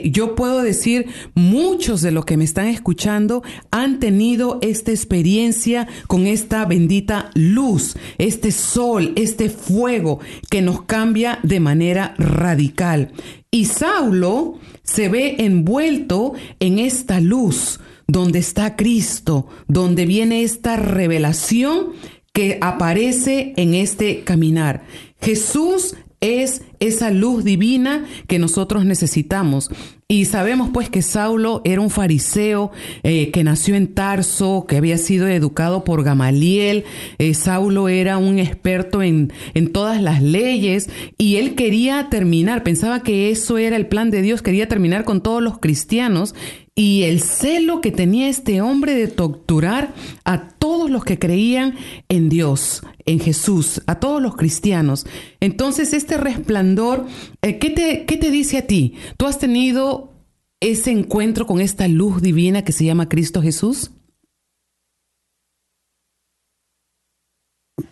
yo 0.05 0.35
puedo 0.35 0.63
decir, 0.63 1.07
muchos 1.35 2.03
de 2.03 2.11
los 2.11 2.25
que 2.25 2.37
me 2.37 2.45
están 2.45 2.69
escuchando 2.69 3.43
han 3.71 4.01
tenido 4.01 4.59
esta 4.63 4.91
experiencia 4.91 5.89
con 6.07 6.27
esta 6.27 6.65
bendita 6.65 7.31
luz, 7.35 7.97
este 8.19 8.53
sol, 8.53 9.13
este 9.17 9.49
fuego 9.49 10.21
que 10.51 10.63
nos 10.63 10.83
cambia 10.83 11.39
de 11.43 11.61
manera 11.61 12.15
radical. 12.19 13.13
Y 13.51 13.67
Saulo 13.67 14.59
se 14.83 15.09
ve 15.09 15.37
envuelto 15.39 16.35
en 16.61 16.79
esta 16.79 17.21
luz 17.21 17.81
donde 18.07 18.39
está 18.39 18.77
Cristo, 18.77 19.49
donde 19.67 20.07
viene 20.07 20.43
esta 20.43 20.77
revelación 20.77 21.93
que 22.33 22.59
aparece 22.61 23.55
en 23.57 23.75
este 23.75 24.23
caminar. 24.23 24.85
Jesús 25.21 25.97
es 26.21 26.63
esa 26.81 27.11
luz 27.11 27.45
divina 27.45 28.05
que 28.27 28.39
nosotros 28.39 28.85
necesitamos. 28.85 29.71
Y 30.09 30.27
sabemos 30.27 30.71
pues 30.73 30.89
que 30.89 31.03
Saulo 31.03 31.63
era 31.65 31.81
un 31.81 31.91
fariseo 31.91 32.71
eh, 33.03 33.33
que 33.33 33.43
nació 33.43 33.75
en 33.75 33.93
Tarso, 33.93 34.65
que 34.69 34.77
había 34.77 34.99
sido 34.99 35.27
educado 35.27 35.83
por 35.83 36.05
Gamaliel. 36.05 36.85
Eh, 37.19 37.35
Saulo 37.35 37.89
era 37.89 38.17
un 38.17 38.39
experto 38.39 39.03
en, 39.03 39.33
en 39.55 39.73
todas 39.73 40.01
las 40.01 40.23
leyes 40.23 40.89
y 41.19 41.37
él 41.37 41.57
quería 41.57 42.09
terminar, 42.09 42.63
pensaba 42.63 43.03
que 43.03 43.31
eso 43.31 43.59
era 43.59 43.75
el 43.75 43.89
plan 43.89 44.11
de 44.11 44.23
Dios, 44.23 44.43
quería 44.43 44.69
terminar 44.69 45.05
con 45.05 45.23
todos 45.23 45.43
los 45.43 45.59
cristianos 45.59 46.37
y 46.77 47.05
el 47.05 47.21
celo 47.21 47.81
que 47.81 47.91
tenía 47.91 48.29
este 48.29 48.61
hombre 48.61 48.95
de 48.95 49.09
torturar 49.09 49.95
a 50.25 50.51
todos 50.51 50.91
los 50.91 51.05
que 51.05 51.19
creían 51.19 51.75
en 52.09 52.29
Dios, 52.29 52.83
en 53.07 53.21
Jesús, 53.21 53.81
a 53.87 54.01
todos 54.01 54.21
los 54.21 54.37
cristianos. 54.37 55.07
Entonces, 55.41 55.93
este 55.93 56.17
resplandor, 56.17 57.07
eh, 57.41 57.59
¿qué, 57.59 57.71
te, 57.71 58.05
¿qué 58.05 58.17
te 58.17 58.31
dice 58.31 58.59
a 58.59 58.67
ti? 58.67 58.95
¿Tú 59.17 59.27
has 59.27 59.39
tenido 59.39 60.13
ese 60.61 60.91
encuentro 60.91 61.47
con 61.47 61.61
esta 61.61 61.87
luz 61.89 62.21
divina 62.21 62.63
que 62.63 62.73
se 62.73 62.85
llama 62.85 63.09
Cristo 63.09 63.41
Jesús? 63.41 63.93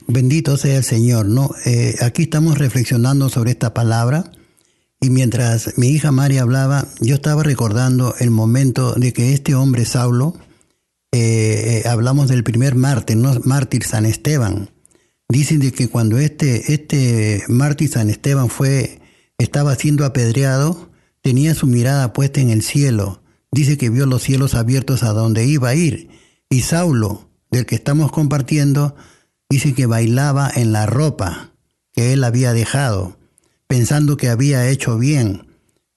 Bendito 0.06 0.56
sea 0.56 0.78
el 0.78 0.84
Señor, 0.84 1.26
¿no? 1.26 1.50
Eh, 1.64 1.94
aquí 2.00 2.22
estamos 2.22 2.58
reflexionando 2.58 3.28
sobre 3.28 3.52
esta 3.52 3.72
palabra 3.72 4.32
y 5.00 5.10
mientras 5.10 5.76
mi 5.76 5.88
hija 5.88 6.10
María 6.10 6.42
hablaba, 6.42 6.88
yo 7.00 7.16
estaba 7.16 7.42
recordando 7.42 8.14
el 8.18 8.30
momento 8.30 8.94
de 8.94 9.12
que 9.12 9.32
este 9.32 9.54
hombre 9.54 9.84
Saulo, 9.84 10.34
eh, 11.12 11.82
hablamos 11.86 12.28
del 12.28 12.42
primer 12.42 12.74
mártir, 12.74 13.18
¿no? 13.18 13.38
mártir 13.44 13.84
San 13.84 14.06
Esteban. 14.06 14.73
Dicen 15.28 15.60
de 15.60 15.72
que 15.72 15.88
cuando 15.88 16.18
este, 16.18 16.72
este 16.72 17.44
San 17.88 18.10
Esteban 18.10 18.48
fue, 18.48 19.00
estaba 19.38 19.74
siendo 19.74 20.04
apedreado, 20.04 20.90
tenía 21.22 21.54
su 21.54 21.66
mirada 21.66 22.12
puesta 22.12 22.40
en 22.40 22.50
el 22.50 22.62
cielo. 22.62 23.22
Dice 23.50 23.78
que 23.78 23.90
vio 23.90 24.06
los 24.06 24.22
cielos 24.22 24.54
abiertos 24.54 25.02
a 25.02 25.12
donde 25.12 25.46
iba 25.46 25.70
a 25.70 25.74
ir. 25.74 26.08
Y 26.50 26.60
Saulo, 26.60 27.30
del 27.50 27.66
que 27.66 27.76
estamos 27.76 28.12
compartiendo, 28.12 28.96
dice 29.48 29.74
que 29.74 29.86
bailaba 29.86 30.50
en 30.54 30.72
la 30.72 30.86
ropa 30.86 31.52
que 31.92 32.12
él 32.12 32.24
había 32.24 32.52
dejado 32.52 33.16
pensando 33.74 34.16
que 34.16 34.28
había 34.28 34.68
hecho 34.68 34.98
bien. 34.98 35.46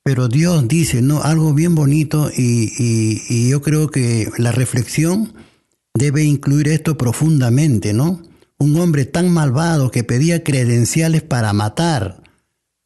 Pero 0.04 0.30
Dios 0.30 0.68
dice, 0.68 1.02
no, 1.02 1.22
algo 1.22 1.54
bien 1.54 1.76
bonito 1.76 2.32
y, 2.36 3.50
yo 3.50 3.62
creo 3.62 3.90
que 3.90 4.32
la 4.38 4.52
reflexión 4.52 5.34
debe 5.94 6.24
incluir 6.24 6.70
esto 6.70 6.98
profundamente, 6.98 7.94
¿no? 7.94 8.24
Un 8.60 8.76
hombre 8.78 9.06
tan 9.06 9.30
malvado 9.30 9.92
que 9.92 10.04
pedía 10.04 10.44
credenciales 10.44 11.22
para 11.22 11.54
matar. 11.54 12.24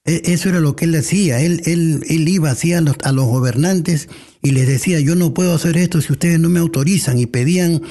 E, 0.06 0.22
eso 0.26 0.50
era 0.50 0.60
lo 0.60 0.76
que 0.76 0.86
él 0.86 0.92
decía. 0.92 1.42
Él, 1.42 1.62
él, 1.66 2.04
él 2.08 2.28
iba 2.28 2.52
hacia 2.52 2.80
a 2.80 2.82
los, 2.82 2.96
a 3.04 3.12
los 3.12 3.26
gobernantes 3.26 4.10
y 4.42 4.52
les 4.52 4.68
decía, 4.68 5.00
yo 5.00 5.16
no 5.16 5.34
puedo 5.34 5.54
hacer 5.54 5.78
esto 5.78 6.02
si 6.02 6.12
ustedes 6.12 6.40
no 6.40 6.50
me 6.50 6.60
autorizan. 6.60 7.18
Y 7.20 7.26
pedían 7.26 7.82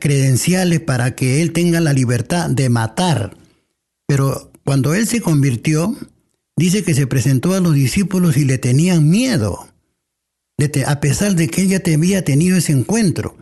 credenciales 0.00 0.80
para 0.80 1.14
que 1.14 1.42
él 1.42 1.52
tenga 1.52 1.80
la 1.80 1.92
libertad 1.92 2.48
de 2.50 2.68
matar. 2.68 3.36
Pero 4.06 4.52
cuando 4.64 4.94
él 4.94 5.06
se 5.06 5.20
convirtió, 5.20 5.96
dice 6.56 6.82
que 6.82 6.94
se 6.94 7.06
presentó 7.06 7.54
a 7.54 7.60
los 7.60 7.74
discípulos 7.74 8.36
y 8.36 8.44
le 8.44 8.58
tenían 8.58 9.08
miedo, 9.08 9.68
a 10.86 11.00
pesar 11.00 11.34
de 11.34 11.48
que 11.48 11.62
ella 11.62 11.82
había 11.94 12.24
tenido 12.24 12.56
ese 12.56 12.72
encuentro. 12.72 13.36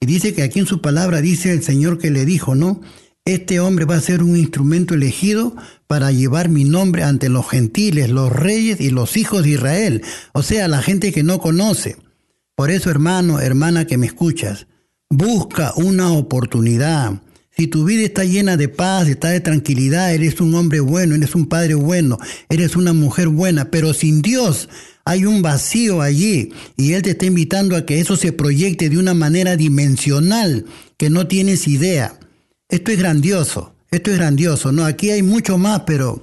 Y 0.00 0.06
dice 0.06 0.34
que 0.34 0.42
aquí 0.42 0.60
en 0.60 0.66
su 0.66 0.80
palabra 0.80 1.20
dice 1.20 1.52
el 1.52 1.62
Señor 1.62 1.98
que 1.98 2.10
le 2.10 2.24
dijo, 2.24 2.54
¿no? 2.54 2.80
Este 3.24 3.60
hombre 3.60 3.84
va 3.84 3.96
a 3.96 4.00
ser 4.00 4.22
un 4.22 4.36
instrumento 4.36 4.94
elegido 4.94 5.54
para 5.86 6.12
llevar 6.12 6.48
mi 6.48 6.64
nombre 6.64 7.02
ante 7.02 7.28
los 7.28 7.48
gentiles, 7.48 8.10
los 8.10 8.32
reyes 8.32 8.80
y 8.80 8.90
los 8.90 9.16
hijos 9.16 9.42
de 9.42 9.50
Israel, 9.50 10.02
o 10.32 10.42
sea, 10.42 10.68
la 10.68 10.82
gente 10.82 11.12
que 11.12 11.22
no 11.22 11.38
conoce. 11.38 11.96
Por 12.54 12.70
eso, 12.70 12.90
hermano, 12.90 13.40
hermana 13.40 13.86
que 13.86 13.98
me 13.98 14.06
escuchas, 14.06 14.66
busca 15.10 15.72
una 15.76 16.12
oportunidad, 16.12 17.20
si 17.58 17.66
tu 17.66 17.84
vida 17.84 18.04
está 18.04 18.22
llena 18.22 18.56
de 18.56 18.68
paz, 18.68 19.08
está 19.08 19.30
de 19.30 19.40
tranquilidad, 19.40 20.14
eres 20.14 20.40
un 20.40 20.54
hombre 20.54 20.78
bueno, 20.78 21.16
eres 21.16 21.34
un 21.34 21.46
padre 21.46 21.74
bueno, 21.74 22.16
eres 22.48 22.76
una 22.76 22.92
mujer 22.92 23.26
buena, 23.26 23.68
pero 23.68 23.92
sin 23.94 24.22
Dios 24.22 24.68
hay 25.04 25.24
un 25.24 25.42
vacío 25.42 26.00
allí 26.00 26.52
y 26.76 26.92
Él 26.92 27.02
te 27.02 27.10
está 27.10 27.26
invitando 27.26 27.74
a 27.74 27.84
que 27.84 27.98
eso 27.98 28.16
se 28.16 28.30
proyecte 28.30 28.88
de 28.88 28.96
una 28.96 29.12
manera 29.12 29.56
dimensional 29.56 30.66
que 30.96 31.10
no 31.10 31.26
tienes 31.26 31.66
idea. 31.66 32.17
Esto 32.68 32.92
es 32.92 32.98
grandioso, 32.98 33.72
esto 33.90 34.10
es 34.10 34.18
grandioso, 34.18 34.72
¿no? 34.72 34.84
Aquí 34.84 35.10
hay 35.10 35.22
mucho 35.22 35.56
más, 35.56 35.82
pero 35.86 36.20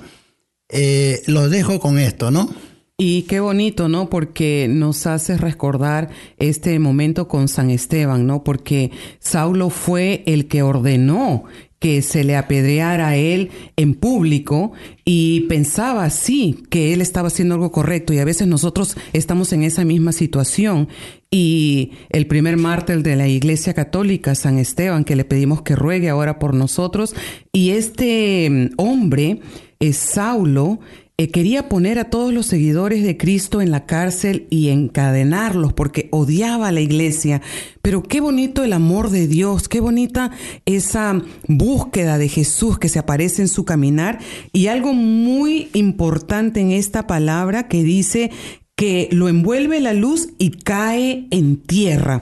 eh, 0.70 1.24
los 1.26 1.50
dejo 1.50 1.80
con 1.80 1.98
esto, 1.98 2.30
¿no? 2.30 2.54
Y 2.98 3.24
qué 3.24 3.40
bonito, 3.40 3.90
¿no? 3.90 4.12
Porque 4.12 4.68
nos 4.70 5.08
hace 5.08 5.38
recordar 5.38 6.10
este 6.38 6.78
momento 6.78 7.28
con 7.28 7.48
San 7.48 7.72
Esteban, 7.72 8.28
¿no? 8.28 8.44
Porque 8.44 8.92
Saulo 9.20 9.72
fue 9.72 10.24
el 10.28 10.48
que 10.48 10.62
ordenó 10.62 11.46
que 11.80 12.02
se 12.02 12.24
le 12.24 12.36
apedreara 12.36 13.10
a 13.10 13.16
él 13.16 13.52
en 13.76 13.96
público 13.96 14.72
y 15.04 15.42
pensaba, 15.42 16.10
sí, 16.10 16.64
que 16.70 16.94
él 16.94 17.02
estaba 17.02 17.28
haciendo 17.28 17.56
algo 17.56 17.72
correcto 17.72 18.14
y 18.14 18.20
a 18.20 18.26
veces 18.26 18.48
nosotros 18.48 18.96
estamos 19.14 19.52
en 19.52 19.64
esa 19.64 19.84
misma 19.84 20.12
situación. 20.12 20.88
Y 21.38 21.92
el 22.12 22.28
primer 22.28 22.56
mártir 22.56 23.04
de 23.04 23.18
la 23.18 23.28
Iglesia 23.28 23.74
Católica, 23.74 24.36
San 24.36 24.58
Esteban, 24.58 25.04
que 25.04 25.18
le 25.18 25.26
pedimos 25.26 25.64
que 25.64 25.76
ruegue 25.76 26.08
ahora 26.08 26.40
por 26.40 26.54
nosotros, 26.54 27.14
y 27.52 27.72
este 27.72 28.50
mm, 28.50 28.70
hombre, 28.78 29.42
es 29.82 29.98
Saulo, 29.98 30.80
eh, 31.18 31.32
quería 31.32 31.68
poner 31.68 32.00
a 32.00 32.10
todos 32.10 32.34
los 32.34 32.46
seguidores 32.46 33.04
de 33.04 33.18
Cristo 33.18 33.62
en 33.62 33.70
la 33.70 33.86
cárcel 33.86 34.48
y 34.50 34.70
encadenarlos 34.70 35.74
porque 35.74 36.08
odiaba 36.14 36.70
a 36.70 36.72
la 36.72 36.80
iglesia. 36.80 37.42
Pero 37.82 38.02
qué 38.02 38.22
bonito 38.22 38.64
el 38.64 38.72
amor 38.72 39.10
de 39.10 39.28
Dios, 39.28 39.68
qué 39.68 39.82
bonita 39.82 40.32
esa 40.66 41.22
búsqueda 41.50 42.18
de 42.18 42.30
Jesús 42.30 42.80
que 42.80 42.88
se 42.88 43.00
aparece 43.00 43.42
en 43.42 43.50
su 43.50 43.66
caminar 43.66 44.20
y 44.54 44.68
algo 44.68 44.94
muy 44.94 45.70
importante 45.74 46.62
en 46.62 46.72
esta 46.72 47.08
palabra 47.08 47.68
que 47.68 47.84
dice 47.84 48.32
que 48.76 49.10
lo 49.12 49.28
envuelve 49.28 49.80
la 49.80 49.94
luz 49.94 50.30
y 50.38 50.52
cae 50.52 51.28
en 51.32 51.58
tierra. 51.58 52.22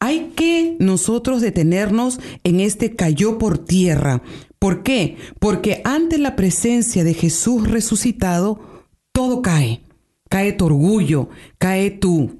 Hay 0.00 0.32
que 0.34 0.76
nosotros 0.80 1.40
detenernos 1.40 2.18
en 2.42 2.60
este 2.60 2.96
cayó 2.96 3.38
por 3.38 3.58
tierra, 3.58 4.22
¿Por 4.62 4.84
qué? 4.84 5.16
Porque 5.40 5.82
ante 5.82 6.18
la 6.18 6.36
presencia 6.36 7.02
de 7.02 7.14
Jesús 7.14 7.68
resucitado, 7.68 8.60
todo 9.10 9.42
cae. 9.42 9.80
Cae 10.30 10.52
tu 10.52 10.66
orgullo, 10.66 11.30
cae 11.58 11.90
tu, 11.90 12.36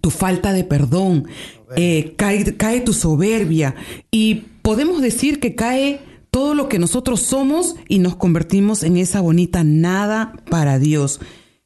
tu 0.00 0.10
falta 0.10 0.52
de 0.52 0.64
perdón, 0.64 1.28
eh, 1.76 2.14
cae, 2.16 2.56
cae 2.56 2.80
tu 2.80 2.92
soberbia 2.92 3.76
y 4.10 4.46
podemos 4.62 5.00
decir 5.00 5.38
que 5.38 5.54
cae 5.54 6.00
todo 6.32 6.56
lo 6.56 6.68
que 6.68 6.80
nosotros 6.80 7.20
somos 7.20 7.76
y 7.86 8.00
nos 8.00 8.16
convertimos 8.16 8.82
en 8.82 8.96
esa 8.96 9.20
bonita 9.20 9.62
nada 9.62 10.42
para 10.50 10.80
Dios. 10.80 11.20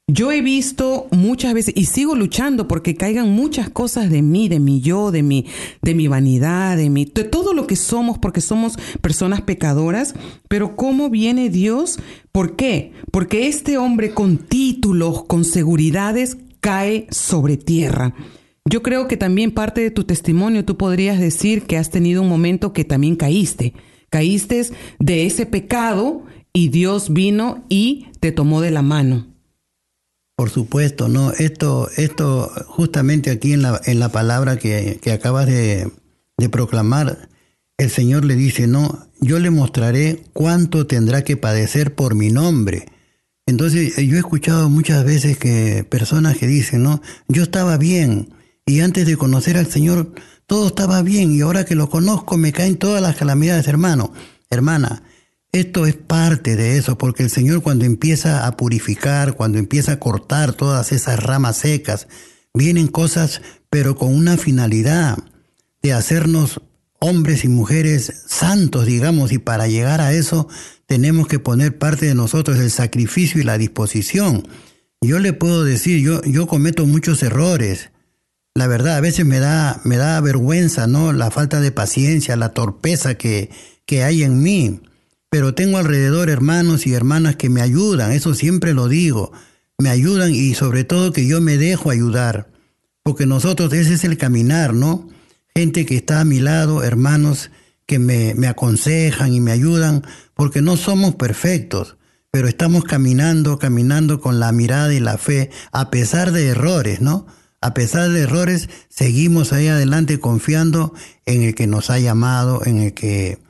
Yo 0.06 0.30
he 0.32 0.42
visto 0.42 1.06
muchas 1.12 1.54
veces 1.54 1.72
y 1.74 1.86
sigo 1.86 2.14
luchando 2.14 2.68
porque 2.68 2.94
caigan 2.94 3.30
muchas 3.30 3.70
cosas 3.70 4.10
de 4.10 4.20
mí, 4.20 4.50
de 4.50 4.60
mi 4.60 4.82
yo, 4.82 5.10
de 5.10 5.22
mi, 5.22 5.46
de 5.80 5.94
mi 5.94 6.08
vanidad, 6.08 6.76
de 6.76 6.90
mi, 6.90 7.06
de 7.06 7.24
todo 7.24 7.54
lo 7.54 7.66
que 7.66 7.74
somos, 7.74 8.18
porque 8.18 8.42
somos 8.42 8.76
personas 9.00 9.40
pecadoras. 9.40 10.14
Pero 10.46 10.76
cómo 10.76 11.08
viene 11.08 11.48
Dios? 11.48 11.98
¿Por 12.32 12.54
qué? 12.54 12.92
Porque 13.10 13.46
este 13.46 13.78
hombre 13.78 14.10
con 14.12 14.36
títulos, 14.36 15.24
con 15.24 15.42
seguridades, 15.46 16.36
cae 16.60 17.06
sobre 17.10 17.56
tierra. 17.56 18.14
Yo 18.66 18.82
creo 18.82 19.08
que 19.08 19.16
también 19.16 19.52
parte 19.52 19.80
de 19.80 19.90
tu 19.90 20.04
testimonio 20.04 20.66
tú 20.66 20.76
podrías 20.76 21.18
decir 21.18 21.62
que 21.62 21.78
has 21.78 21.88
tenido 21.88 22.20
un 22.20 22.28
momento 22.28 22.74
que 22.74 22.84
también 22.84 23.16
caíste. 23.16 23.72
Caíste 24.10 24.66
de 24.98 25.24
ese 25.24 25.46
pecado 25.46 26.24
y 26.52 26.68
Dios 26.68 27.10
vino 27.10 27.64
y 27.70 28.08
te 28.20 28.32
tomó 28.32 28.60
de 28.60 28.70
la 28.70 28.82
mano. 28.82 29.34
Por 30.37 30.51
supuesto, 30.51 31.09
no. 31.09 31.33
Esto, 31.33 31.88
esto 31.97 32.51
justamente 32.66 33.31
aquí 33.31 33.53
en 33.53 33.62
la, 33.62 33.81
en 33.85 34.01
la 34.01 34.11
palabra 34.11 34.57
que, 34.57 35.01
acabas 35.12 35.47
de, 35.47 35.90
de, 36.37 36.49
proclamar, 36.49 37.29
el 37.79 37.90
Señor 37.90 38.25
le 38.25 38.35
dice, 38.35 38.66
no, 38.66 39.07
yo 39.20 39.38
le 39.38 39.51
mostraré 39.51 40.25
cuánto 40.33 40.87
tendrá 40.87 41.23
que 41.23 41.37
padecer 41.37 41.94
por 41.94 42.14
mi 42.14 42.31
nombre. 42.31 42.87
Entonces, 43.47 43.97
yo 43.97 44.16
he 44.16 44.18
escuchado 44.18 44.68
muchas 44.68 45.05
veces 45.05 45.37
que 45.37 45.85
personas 45.88 46.37
que 46.37 46.47
dicen, 46.47 46.83
no, 46.83 47.03
yo 47.29 47.42
estaba 47.42 47.77
bien 47.77 48.31
y 48.66 48.81
antes 48.81 49.07
de 49.07 49.16
conocer 49.16 49.59
al 49.59 49.66
Señor 49.66 50.14
todo 50.47 50.68
estaba 50.68 51.03
bien 51.03 51.33
y 51.33 51.42
ahora 51.42 51.64
que 51.64 51.75
lo 51.75 51.90
conozco 51.90 52.37
me 52.37 52.53
caen 52.53 52.77
todas 52.77 53.03
las 53.03 53.16
calamidades, 53.16 53.68
hermano, 53.68 54.12
hermana. 54.51 55.03
Esto 55.54 55.86
es 55.86 55.94
parte 55.94 56.56
de 56.56 56.78
eso, 56.78 56.98
porque 56.98 57.22
el 57.22 57.30
Señor 57.30 57.62
cuando 57.62 57.84
empieza 57.84 58.44
a 58.44 58.56
purificar, 58.56 59.36
cuando 59.36 59.58
empieza 59.58 59.92
a 59.92 60.00
cortar 60.00 60.52
todas 60.52 60.90
esas 60.90 61.22
ramas 61.22 61.58
secas, 61.58 62.08
vienen 62.52 62.88
cosas, 62.88 63.40
pero 63.70 63.94
con 63.94 64.12
una 64.12 64.36
finalidad 64.36 65.16
de 65.80 65.92
hacernos 65.92 66.60
hombres 66.98 67.44
y 67.44 67.48
mujeres 67.48 68.24
santos, 68.26 68.86
digamos, 68.86 69.30
y 69.30 69.38
para 69.38 69.68
llegar 69.68 70.00
a 70.00 70.12
eso 70.12 70.48
tenemos 70.86 71.28
que 71.28 71.38
poner 71.38 71.78
parte 71.78 72.06
de 72.06 72.16
nosotros 72.16 72.58
el 72.58 72.72
sacrificio 72.72 73.40
y 73.40 73.44
la 73.44 73.56
disposición. 73.56 74.48
Yo 75.02 75.20
le 75.20 75.34
puedo 75.34 75.62
decir, 75.62 76.00
yo, 76.00 76.20
yo 76.24 76.48
cometo 76.48 76.84
muchos 76.84 77.22
errores. 77.22 77.92
La 78.56 78.66
verdad, 78.66 78.96
a 78.96 79.00
veces 79.00 79.24
me 79.24 79.38
da, 79.38 79.80
me 79.84 79.98
da 79.98 80.20
vergüenza, 80.20 80.88
¿no? 80.88 81.12
La 81.12 81.30
falta 81.30 81.60
de 81.60 81.70
paciencia, 81.70 82.34
la 82.34 82.48
torpeza 82.48 83.14
que, 83.14 83.50
que 83.86 84.02
hay 84.02 84.24
en 84.24 84.42
mí 84.42 84.80
pero 85.35 85.53
tengo 85.53 85.79
alrededor 85.79 86.31
hermanos 86.31 86.87
y 86.87 86.94
hermanas 86.94 87.35
que 87.35 87.49
me 87.49 87.61
ayudan, 87.61 88.12
eso 88.12 88.35
siempre 88.35 88.73
lo 88.73 88.87
digo, 88.87 89.33
me 89.79 89.90
ayudan 89.90 90.33
y 90.33 90.55
sobre 90.55 90.85
todo 90.85 91.12
que 91.12 91.27
yo 91.27 91.40
me 91.40 91.59
dejo 91.59 91.90
ayudar, 91.90 92.53
porque 93.03 93.27
nosotros 93.27 93.73
ese 93.73 93.94
es 93.94 94.05
el 94.05 94.16
caminar, 94.16 94.75
¿no? 94.75 95.09
Gente 95.53 95.87
que 95.87 95.97
está 95.97 96.20
a 96.20 96.25
mi 96.25 96.38
lado, 96.38 96.85
hermanos 96.85 97.51
que 97.85 97.99
me, 97.99 98.35
me 98.37 98.47
aconsejan 98.47 99.35
y 99.35 99.40
me 99.40 99.51
ayudan, 99.51 100.05
porque 100.35 100.62
no 100.62 100.77
somos 100.77 101.16
perfectos, 101.16 101.97
pero 102.31 102.47
estamos 102.47 102.85
caminando, 102.85 103.59
caminando 103.59 104.20
con 104.20 104.38
la 104.38 104.53
mirada 104.53 104.94
y 104.94 105.01
la 105.01 105.18
fe, 105.18 105.51
a 105.73 105.90
pesar 105.90 106.31
de 106.31 106.47
errores, 106.47 107.01
¿no? 107.01 107.27
A 107.61 107.75
pesar 107.75 108.09
de 108.09 108.20
errores, 108.20 108.68
seguimos 108.88 109.53
ahí 109.53 109.66
adelante 109.66 110.20
confiando 110.20 110.94
en 111.27 111.42
el 111.42 111.57
que 111.57 111.66
nos 111.66 111.90
ha 111.90 111.99
llamado, 111.99 112.64
en 112.64 112.79
el 112.79 112.94
que 112.94 113.42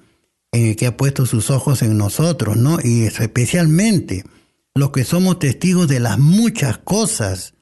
en 0.54 0.66
el 0.66 0.76
que 0.76 0.86
ha 0.86 0.96
puesto 0.96 1.26
sus 1.26 1.50
ojos 1.50 1.82
en 1.82 1.98
nosotros, 1.98 2.56
¿no? 2.56 2.78
Y 2.80 3.06
especialmente 3.06 4.24
los 4.72 4.92
que 4.92 5.02
somos 5.02 5.40
testigos 5.40 5.88
de 5.88 5.98
las 5.98 6.20
muchas 6.20 6.78
cosas, 6.78 7.54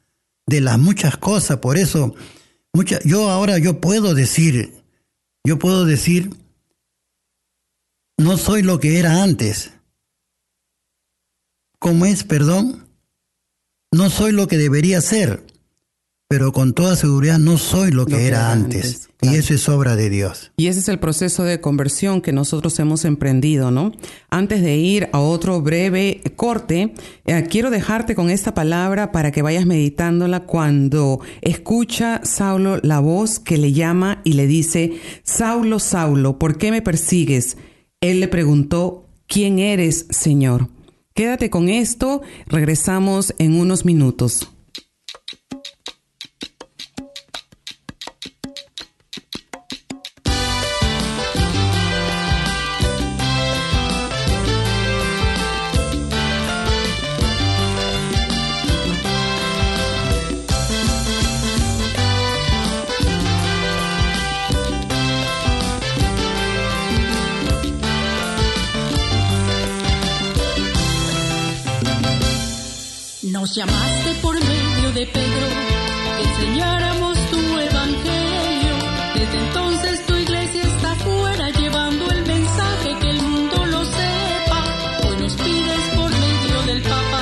de 0.47 0.61
las 0.61 0.79
muchas 0.79 1.17
cosas. 1.17 1.57
Por 1.57 1.79
eso, 1.79 2.15
yo 3.05 3.31
ahora 3.31 3.57
yo 3.57 3.81
puedo 3.81 4.15
decir, 4.15 4.75
yo 5.43 5.59
puedo 5.59 5.87
decir, 5.87 6.37
no 8.19 8.37
soy 8.37 8.63
lo 8.63 8.79
que 8.79 8.99
era 8.99 9.23
antes. 9.23 9.73
¿Cómo 11.79 12.05
es, 12.05 12.25
perdón? 12.25 12.87
No 13.91 14.11
soy 14.11 14.33
lo 14.33 14.49
que 14.49 14.59
debería 14.59 15.01
ser 15.01 15.47
pero 16.33 16.51
con 16.51 16.73
toda 16.73 16.97
seguridad 16.97 17.39
no 17.39 17.59
soy 17.59 17.91
lo 17.91 18.07
que, 18.07 18.27
era, 18.27 18.53
antes. 18.53 19.11
Y 19.21 19.35
eso 19.35 19.53
es 19.53 19.69
obra 19.69 19.97
de 19.97 20.09
Dios. 20.09 20.51
Y 20.57 20.69
ese 20.69 20.81
es 20.81 20.89
el 20.89 20.99
proceso 20.99 21.45
de 21.45 21.61
conversión 21.61 22.23
que 22.23 22.33
nosotros 22.33 22.79
hemos 22.79 23.05
emprendido, 23.05 23.71
¿no? 23.71 23.93
Antes 24.31 24.63
de 24.63 24.79
ir 24.79 25.11
a 25.13 25.21
otro 25.21 25.61
breve 25.61 26.23
corte, 26.35 26.95
eh, 27.27 27.47
quiero 27.51 27.69
dejarte 27.69 28.15
con 28.15 28.31
esta 28.31 28.55
palabra 28.55 29.13
para 29.13 29.31
que 29.31 29.43
vayas 29.43 29.67
meditándola 29.67 30.47
cuando 30.47 31.21
escucha 31.43 32.23
Saulo 32.25 32.79
la 32.83 33.01
voz 33.01 33.39
que 33.39 33.59
le 33.59 33.75
llama 33.75 34.23
y 34.25 34.33
le 34.33 34.47
dice, 34.47 34.93
Saulo, 35.25 35.81
Saulo, 35.81 36.39
¿por 36.39 36.57
qué 36.57 36.71
me 36.71 36.81
persigues? 36.81 37.59
Él 38.01 38.21
le 38.21 38.29
preguntó, 38.29 39.07
¿quién 39.27 39.59
eres, 39.59 40.07
Señor? 40.09 40.71
Quédate 41.15 41.51
con 41.51 41.69
esto, 41.69 42.23
regresamos 42.47 43.35
en 43.37 43.61
unos 43.61 43.85
minutos. 43.85 44.49
Nos 73.53 73.59
llamaste 73.59 74.15
por 74.23 74.35
medio 74.35 74.93
de 74.93 75.07
Pedro, 75.09 75.47
que 76.17 76.23
enseñáramos 76.23 77.19
tu 77.31 77.59
evangelio. 77.59 78.75
Desde 79.15 79.39
entonces 79.41 80.07
tu 80.07 80.15
iglesia 80.15 80.63
está 80.63 80.95
fuera 80.95 81.51
llevando 81.51 82.11
el 82.13 82.25
mensaje 82.25 82.97
que 82.99 83.11
el 83.11 83.21
mundo 83.21 83.67
lo 83.67 83.85
sepa. 83.85 84.65
Hoy 85.07 85.17
nos 85.19 85.35
pides 85.35 85.83
por 85.97 86.11
medio 86.11 86.63
del 86.63 86.81
Papa 86.81 87.21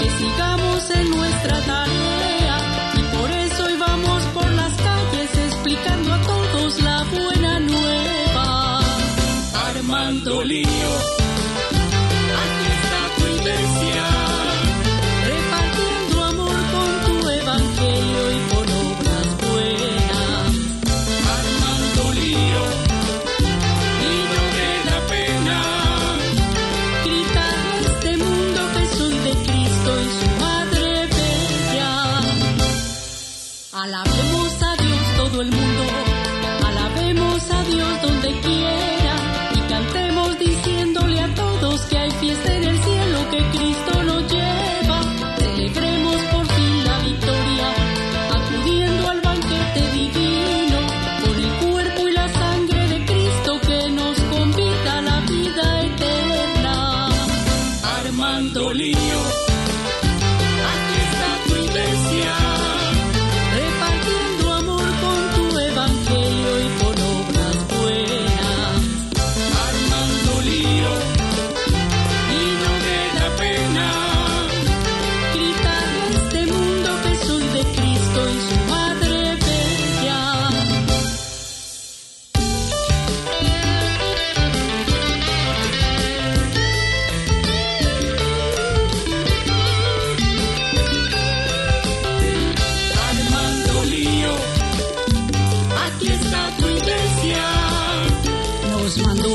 que 0.00 0.10
sigamos 0.10 0.90
en 0.92 1.10
nuestra 1.10 1.60
tarea. 1.60 2.56
Y 2.94 3.02
por 3.14 3.30
eso 3.30 3.64
hoy 3.64 3.76
vamos 3.76 4.24
por 4.32 4.50
las 4.52 4.72
calles 4.76 5.30
explicando 5.46 6.14
a 6.14 6.20
todos 6.22 6.80
la 6.80 7.04
buena 7.04 7.60
nueva. 7.60 8.80
Armando 9.68 10.42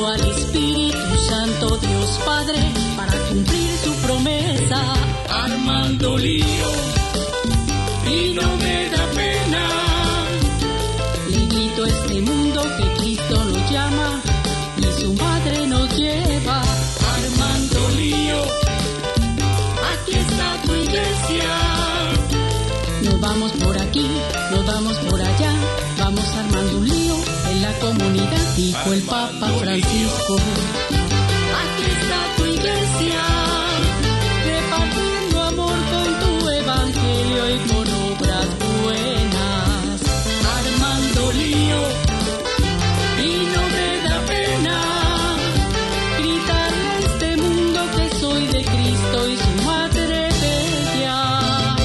Lío. 0.05 0.35
Padre 2.25 2.59
para 2.95 3.13
cumplir 3.29 3.69
su 3.83 3.91
promesa. 4.05 4.79
Armando 5.29 6.17
lío 6.17 6.69
y 8.05 8.33
no 8.33 8.57
me 8.57 8.89
da 8.89 9.05
pena. 9.15 9.63
A 11.77 11.87
este 11.87 12.21
mundo 12.21 12.61
que 12.77 12.93
Cristo 12.99 13.43
nos 13.43 13.71
llama 13.71 14.21
y 14.77 15.01
su 15.01 15.13
madre 15.13 15.67
nos 15.67 15.97
lleva. 15.97 16.61
Armando 17.15 17.89
lío, 17.97 18.41
aquí 19.93 20.13
está 20.13 20.61
tu 20.65 20.73
iglesia. 20.73 21.51
Nos 23.03 23.19
vamos 23.19 23.51
por 23.53 23.77
aquí, 23.77 24.07
nos 24.51 24.65
vamos 24.65 24.97
por 25.09 25.21
allá, 25.21 25.53
vamos 25.97 26.25
armando 26.35 26.77
un 26.77 26.87
lío 26.87 27.15
en 27.51 27.61
la 27.61 27.73
comunidad, 27.79 28.55
dijo 28.55 28.93
el 28.93 29.01
Papa 29.01 29.51
Francisco. 29.81 30.35
Aquí 31.61 31.85
está 31.91 32.19
tu 32.37 32.45
iglesia. 32.45 33.23
repartiendo 34.45 35.41
amor 35.41 35.77
con 35.91 36.09
tu 36.21 36.49
evangelio 36.49 37.55
y 37.55 37.59
con 37.67 37.87
obras 38.07 38.47
buenas. 38.83 40.01
Armando 40.59 41.31
lío 41.33 41.81
y 43.19 43.31
no 43.53 43.63
me 43.75 43.89
da 44.07 44.17
pena. 44.25 44.77
Gritarle 46.19 46.87
a 46.87 46.99
este 46.99 47.37
mundo 47.37 47.81
que 47.97 48.15
soy 48.15 48.47
de 48.47 48.63
Cristo 48.63 49.29
y 49.29 49.37
su 49.37 49.65
madre 49.65 50.29
bella. 50.41 51.75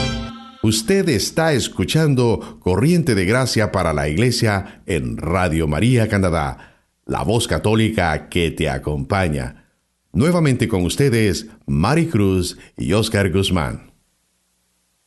Usted 0.62 1.08
está 1.08 1.52
escuchando 1.54 2.60
Corriente 2.60 3.16
de 3.16 3.24
Gracia 3.24 3.72
para 3.72 3.92
la 3.92 4.08
Iglesia 4.08 4.82
en 4.86 5.16
Radio 5.16 5.66
María 5.66 6.06
Canadá, 6.08 6.69
la 7.10 7.24
voz 7.24 7.48
católica 7.48 8.28
que 8.28 8.52
te 8.52 8.70
acompaña. 8.70 9.66
Nuevamente 10.12 10.68
con 10.68 10.84
ustedes, 10.84 11.48
Mari 11.66 12.06
Cruz 12.06 12.56
y 12.78 12.92
Oscar 12.92 13.32
Guzmán. 13.32 13.90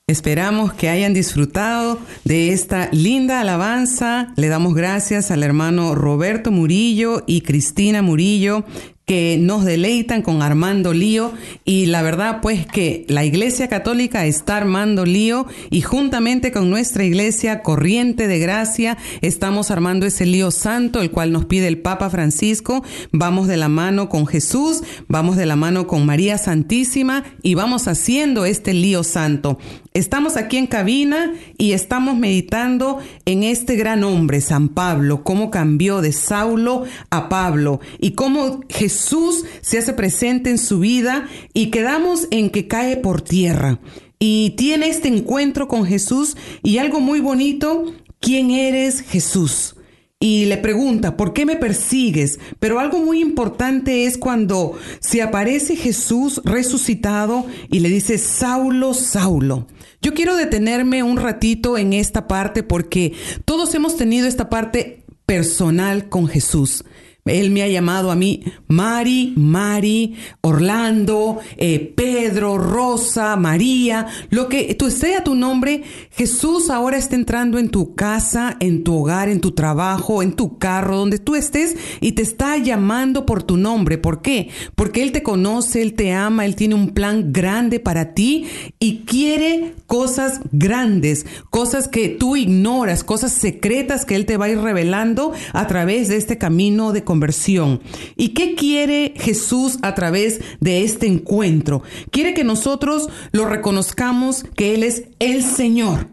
Esperamos 0.05 0.73
que 0.73 0.89
hayan 0.89 1.13
disfrutado 1.13 1.97
de 2.25 2.51
esta 2.51 2.89
linda 2.91 3.39
alabanza. 3.39 4.33
Le 4.35 4.49
damos 4.49 4.73
gracias 4.73 5.31
al 5.31 5.43
hermano 5.43 5.95
Roberto 5.95 6.51
Murillo 6.51 7.23
y 7.25 7.39
Cristina 7.39 8.01
Murillo 8.01 8.65
que 9.05 9.37
nos 9.37 9.65
deleitan 9.65 10.21
con 10.21 10.41
Armando 10.41 10.93
Lío 10.93 11.33
y 11.65 11.87
la 11.87 12.01
verdad 12.01 12.39
pues 12.41 12.65
que 12.65 13.05
la 13.09 13.25
Iglesia 13.25 13.67
Católica 13.67 14.25
está 14.25 14.57
armando 14.57 15.05
lío 15.05 15.45
y 15.69 15.81
juntamente 15.81 16.51
con 16.51 16.69
nuestra 16.69 17.03
Iglesia 17.03 17.61
Corriente 17.61 18.27
de 18.27 18.39
Gracia 18.39 18.97
estamos 19.21 19.71
armando 19.71 20.05
ese 20.05 20.25
lío 20.25 20.51
santo 20.51 21.01
el 21.01 21.11
cual 21.11 21.31
nos 21.31 21.45
pide 21.45 21.67
el 21.67 21.79
Papa 21.79 22.09
Francisco. 22.09 22.83
Vamos 23.11 23.47
de 23.47 23.57
la 23.57 23.67
mano 23.67 24.07
con 24.07 24.25
Jesús, 24.25 24.83
vamos 25.07 25.35
de 25.35 25.45
la 25.45 25.57
mano 25.57 25.85
con 25.85 26.05
María 26.05 26.37
Santísima 26.37 27.23
y 27.41 27.55
vamos 27.55 27.87
haciendo 27.87 28.45
este 28.45 28.73
lío 28.73 29.03
santo. 29.03 29.57
Estamos 29.93 30.37
aquí 30.37 30.57
en 30.57 30.65
cabina 30.65 31.35
y 31.59 31.73
estamos 31.73 32.17
meditando 32.17 32.97
en 33.25 33.43
este 33.43 33.75
gran 33.75 34.03
hombre, 34.03 34.41
San 34.41 34.69
Pablo, 34.69 35.23
cómo 35.23 35.51
cambió 35.51 36.01
de 36.01 36.13
Saulo 36.13 36.85
a 37.11 37.29
Pablo 37.29 37.79
y 37.99 38.11
cómo 38.11 38.61
Jesús 38.69 39.45
se 39.61 39.77
hace 39.77 39.93
presente 39.93 40.49
en 40.49 40.57
su 40.57 40.79
vida 40.79 41.27
y 41.53 41.69
quedamos 41.69 42.27
en 42.31 42.49
que 42.49 42.67
cae 42.67 42.97
por 42.97 43.21
tierra. 43.21 43.79
Y 44.17 44.51
tiene 44.51 44.87
este 44.87 45.09
encuentro 45.09 45.67
con 45.67 45.85
Jesús 45.85 46.37
y 46.63 46.79
algo 46.79 46.99
muy 46.99 47.19
bonito, 47.19 47.93
¿quién 48.19 48.49
eres 48.49 49.01
Jesús? 49.01 49.75
y 50.23 50.45
le 50.45 50.55
pregunta, 50.55 51.17
¿por 51.17 51.33
qué 51.33 51.45
me 51.45 51.57
persigues? 51.57 52.39
Pero 52.61 52.79
algo 52.79 52.99
muy 52.99 53.19
importante 53.19 54.05
es 54.05 54.17
cuando 54.17 54.71
se 55.01 55.21
aparece 55.21 55.75
Jesús 55.75 56.39
resucitado 56.45 57.45
y 57.69 57.81
le 57.81 57.89
dice, 57.89 58.17
Saulo, 58.17 58.93
Saulo. 58.93 59.67
Yo 60.03 60.13
quiero 60.13 60.35
detenerme 60.35 61.01
un 61.01 61.15
ratito 61.15 61.77
en 61.77 61.93
esta 61.93 62.27
parte 62.27 62.61
porque 62.61 63.13
todos 63.45 63.73
hemos 63.73 63.95
tenido 63.95 64.27
esta 64.27 64.49
parte 64.49 65.05
personal 65.25 66.09
con 66.09 66.27
Jesús. 66.27 66.83
Él 67.25 67.51
me 67.51 67.63
ha 67.63 67.69
llamado 67.69 68.11
a 68.11 68.17
mí 68.17 68.43
Mari, 68.67 69.33
Mari, 69.37 70.15
Orlando, 70.41 71.39
eh, 71.55 71.93
Pedro, 71.95 72.57
Rosa, 72.57 73.37
María, 73.37 74.07
lo 74.29 74.49
que 74.49 74.75
tú 74.75 74.91
sea 74.91 75.23
tu 75.23 75.33
nombre, 75.33 75.83
Jesús 76.11 76.69
ahora 76.69 76.97
está 76.97 77.15
entrando 77.15 77.59
en 77.59 77.69
tu 77.69 77.95
casa, 77.95 78.57
en 78.59 78.83
tu 78.83 78.95
hogar, 78.95 79.29
en 79.29 79.39
tu 79.39 79.51
trabajo, 79.51 80.21
en 80.21 80.33
tu 80.33 80.57
carro, 80.57 80.97
donde 80.97 81.17
tú 81.17 81.35
estés 81.35 81.77
y 82.01 82.11
te 82.11 82.21
está 82.21 82.57
llamando 82.57 83.25
por 83.25 83.41
tu 83.41 83.55
nombre. 83.55 83.97
¿Por 83.97 84.21
qué? 84.21 84.49
Porque 84.75 85.01
Él 85.01 85.13
te 85.13 85.23
conoce, 85.23 85.81
Él 85.81 85.93
te 85.93 86.11
ama, 86.11 86.45
Él 86.45 86.57
tiene 86.57 86.75
un 86.75 86.89
plan 86.89 87.31
grande 87.31 87.79
para 87.79 88.13
ti 88.13 88.47
y 88.79 89.03
quiere 89.05 89.75
cosas 89.87 90.41
grandes, 90.51 91.25
cosas 91.49 91.87
que 91.87 92.09
tú 92.09 92.35
ignoras, 92.35 93.05
cosas 93.05 93.31
secretas 93.31 94.03
que 94.03 94.15
Él 94.15 94.25
te 94.25 94.35
va 94.35 94.45
a 94.45 94.49
ir 94.49 94.59
revelando 94.59 95.31
a 95.53 95.67
través 95.67 96.09
de 96.09 96.17
este 96.17 96.37
camino 96.37 96.91
de 96.91 97.05
conversión. 97.13 97.79
¿Y 98.15 98.29
qué 98.29 98.55
quiere 98.55 99.13
Jesús 99.15 99.77
a 99.83 99.93
través 99.93 100.41
de 100.61 100.83
este 100.83 101.05
encuentro? 101.05 101.83
Quiere 102.09 102.33
que 102.33 102.43
nosotros 102.43 103.07
lo 103.31 103.45
reconozcamos 103.45 104.45
que 104.55 104.73
Él 104.73 104.81
es 104.81 105.03
el 105.19 105.43
Señor 105.43 106.07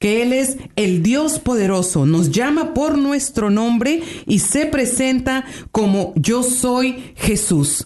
que 0.00 0.22
Él 0.22 0.32
es 0.32 0.58
el 0.76 1.02
Dios 1.02 1.40
poderoso, 1.40 2.06
nos 2.06 2.30
llama 2.30 2.72
por 2.72 2.96
nuestro 2.96 3.50
nombre 3.50 4.00
y 4.26 4.38
se 4.38 4.66
presenta 4.66 5.44
como 5.72 6.12
yo 6.14 6.44
soy 6.44 7.14
Jesús. 7.16 7.84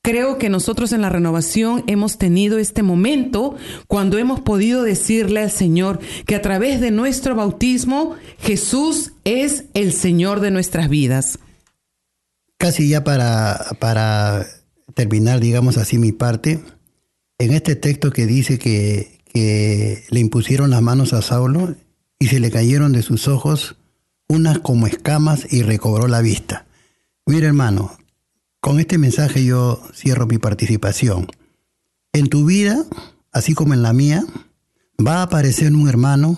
Creo 0.00 0.38
que 0.38 0.48
nosotros 0.48 0.92
en 0.92 1.02
la 1.02 1.10
renovación 1.10 1.82
hemos 1.88 2.16
tenido 2.16 2.58
este 2.58 2.84
momento 2.84 3.56
cuando 3.88 4.18
hemos 4.18 4.40
podido 4.40 4.84
decirle 4.84 5.40
al 5.40 5.50
Señor 5.50 5.98
que 6.26 6.36
a 6.36 6.42
través 6.42 6.80
de 6.80 6.92
nuestro 6.92 7.34
bautismo 7.34 8.14
Jesús 8.38 9.12
es 9.24 9.64
el 9.74 9.92
Señor 9.92 10.38
de 10.38 10.52
nuestras 10.52 10.88
vidas. 10.88 11.40
Casi 12.58 12.88
ya 12.88 13.04
para, 13.04 13.76
para 13.78 14.46
terminar, 14.94 15.38
digamos 15.38 15.78
así, 15.78 15.96
mi 15.96 16.10
parte, 16.12 16.60
en 17.38 17.52
este 17.52 17.76
texto 17.76 18.10
que 18.10 18.26
dice 18.26 18.58
que, 18.58 19.16
le 19.34 20.18
impusieron 20.18 20.70
las 20.70 20.82
manos 20.82 21.12
a 21.12 21.22
Saulo 21.22 21.76
y 22.18 22.26
se 22.26 22.40
le 22.40 22.50
cayeron 22.50 22.92
de 22.92 23.02
sus 23.02 23.28
ojos 23.28 23.76
unas 24.26 24.58
como 24.58 24.88
escamas 24.88 25.46
y 25.52 25.62
recobró 25.62 26.08
la 26.08 26.20
vista. 26.20 26.66
Mira 27.24 27.46
hermano, 27.46 27.96
con 28.60 28.80
este 28.80 28.98
mensaje 28.98 29.44
yo 29.44 29.80
cierro 29.94 30.26
mi 30.26 30.38
participación. 30.38 31.28
En 32.12 32.28
tu 32.28 32.46
vida, 32.46 32.84
así 33.30 33.54
como 33.54 33.74
en 33.74 33.82
la 33.82 33.92
mía, 33.92 34.24
va 34.98 35.18
a 35.18 35.22
aparecer 35.22 35.72
un 35.72 35.88
hermano, 35.88 36.36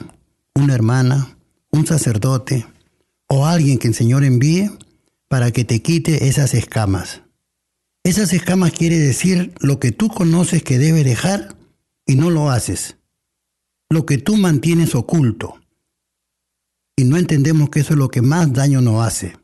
una 0.54 0.74
hermana, 0.74 1.38
un 1.70 1.87
sacerdote 1.87 2.66
o 3.28 3.46
alguien 3.46 3.78
que 3.78 3.88
el 3.88 3.94
Señor 3.94 4.24
envíe 4.24 4.70
para 5.31 5.53
que 5.53 5.64
te 5.64 5.81
quite 5.81 6.27
esas 6.27 6.55
escamas. 6.55 7.23
Esas 8.03 8.33
escamas 8.33 8.73
quiere 8.73 8.99
decir 8.99 9.55
lo 9.61 9.79
que 9.79 9.93
tú 9.93 10.09
conoces 10.09 10.64
que 10.64 10.77
debe 10.77 11.05
dejar 11.05 11.55
y 12.05 12.16
no 12.16 12.31
lo 12.31 12.51
haces. 12.51 12.97
Lo 13.88 14.07
que 14.07 14.19
tú 14.19 14.37
mantienes 14.37 14.97
oculto. 14.97 15.61
Y 16.97 17.05
no 17.05 17.16
entendemos 17.16 17.71
que 17.71 17.79
eso 17.79 17.93
es 17.93 17.99
lo 18.01 18.09
que 18.09 18.23
más 18.23 18.53
daño 18.53 18.81
nos 18.81 19.07
hace. 19.07 19.37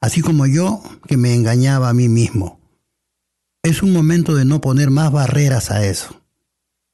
Así 0.00 0.22
como 0.22 0.46
yo 0.46 0.82
que 1.06 1.18
me 1.18 1.34
engañaba 1.34 1.90
a 1.90 1.94
mí 1.94 2.08
mismo. 2.08 2.58
Es 3.62 3.82
un 3.82 3.92
momento 3.92 4.34
de 4.34 4.46
no 4.46 4.62
poner 4.62 4.88
más 4.90 5.12
barreras 5.12 5.70
a 5.70 5.84
eso. 5.84 6.22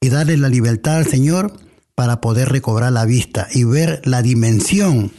Y 0.01 0.09
darle 0.09 0.35
la 0.35 0.49
libertad 0.49 0.97
al 0.97 1.07
Señor 1.07 1.57
para 1.95 2.19
poder 2.19 2.49
recobrar 2.49 2.91
la 2.91 3.05
vista 3.05 3.47
y 3.53 3.63
ver 3.63 4.01
la 4.03 4.21
dimensión, 4.21 5.13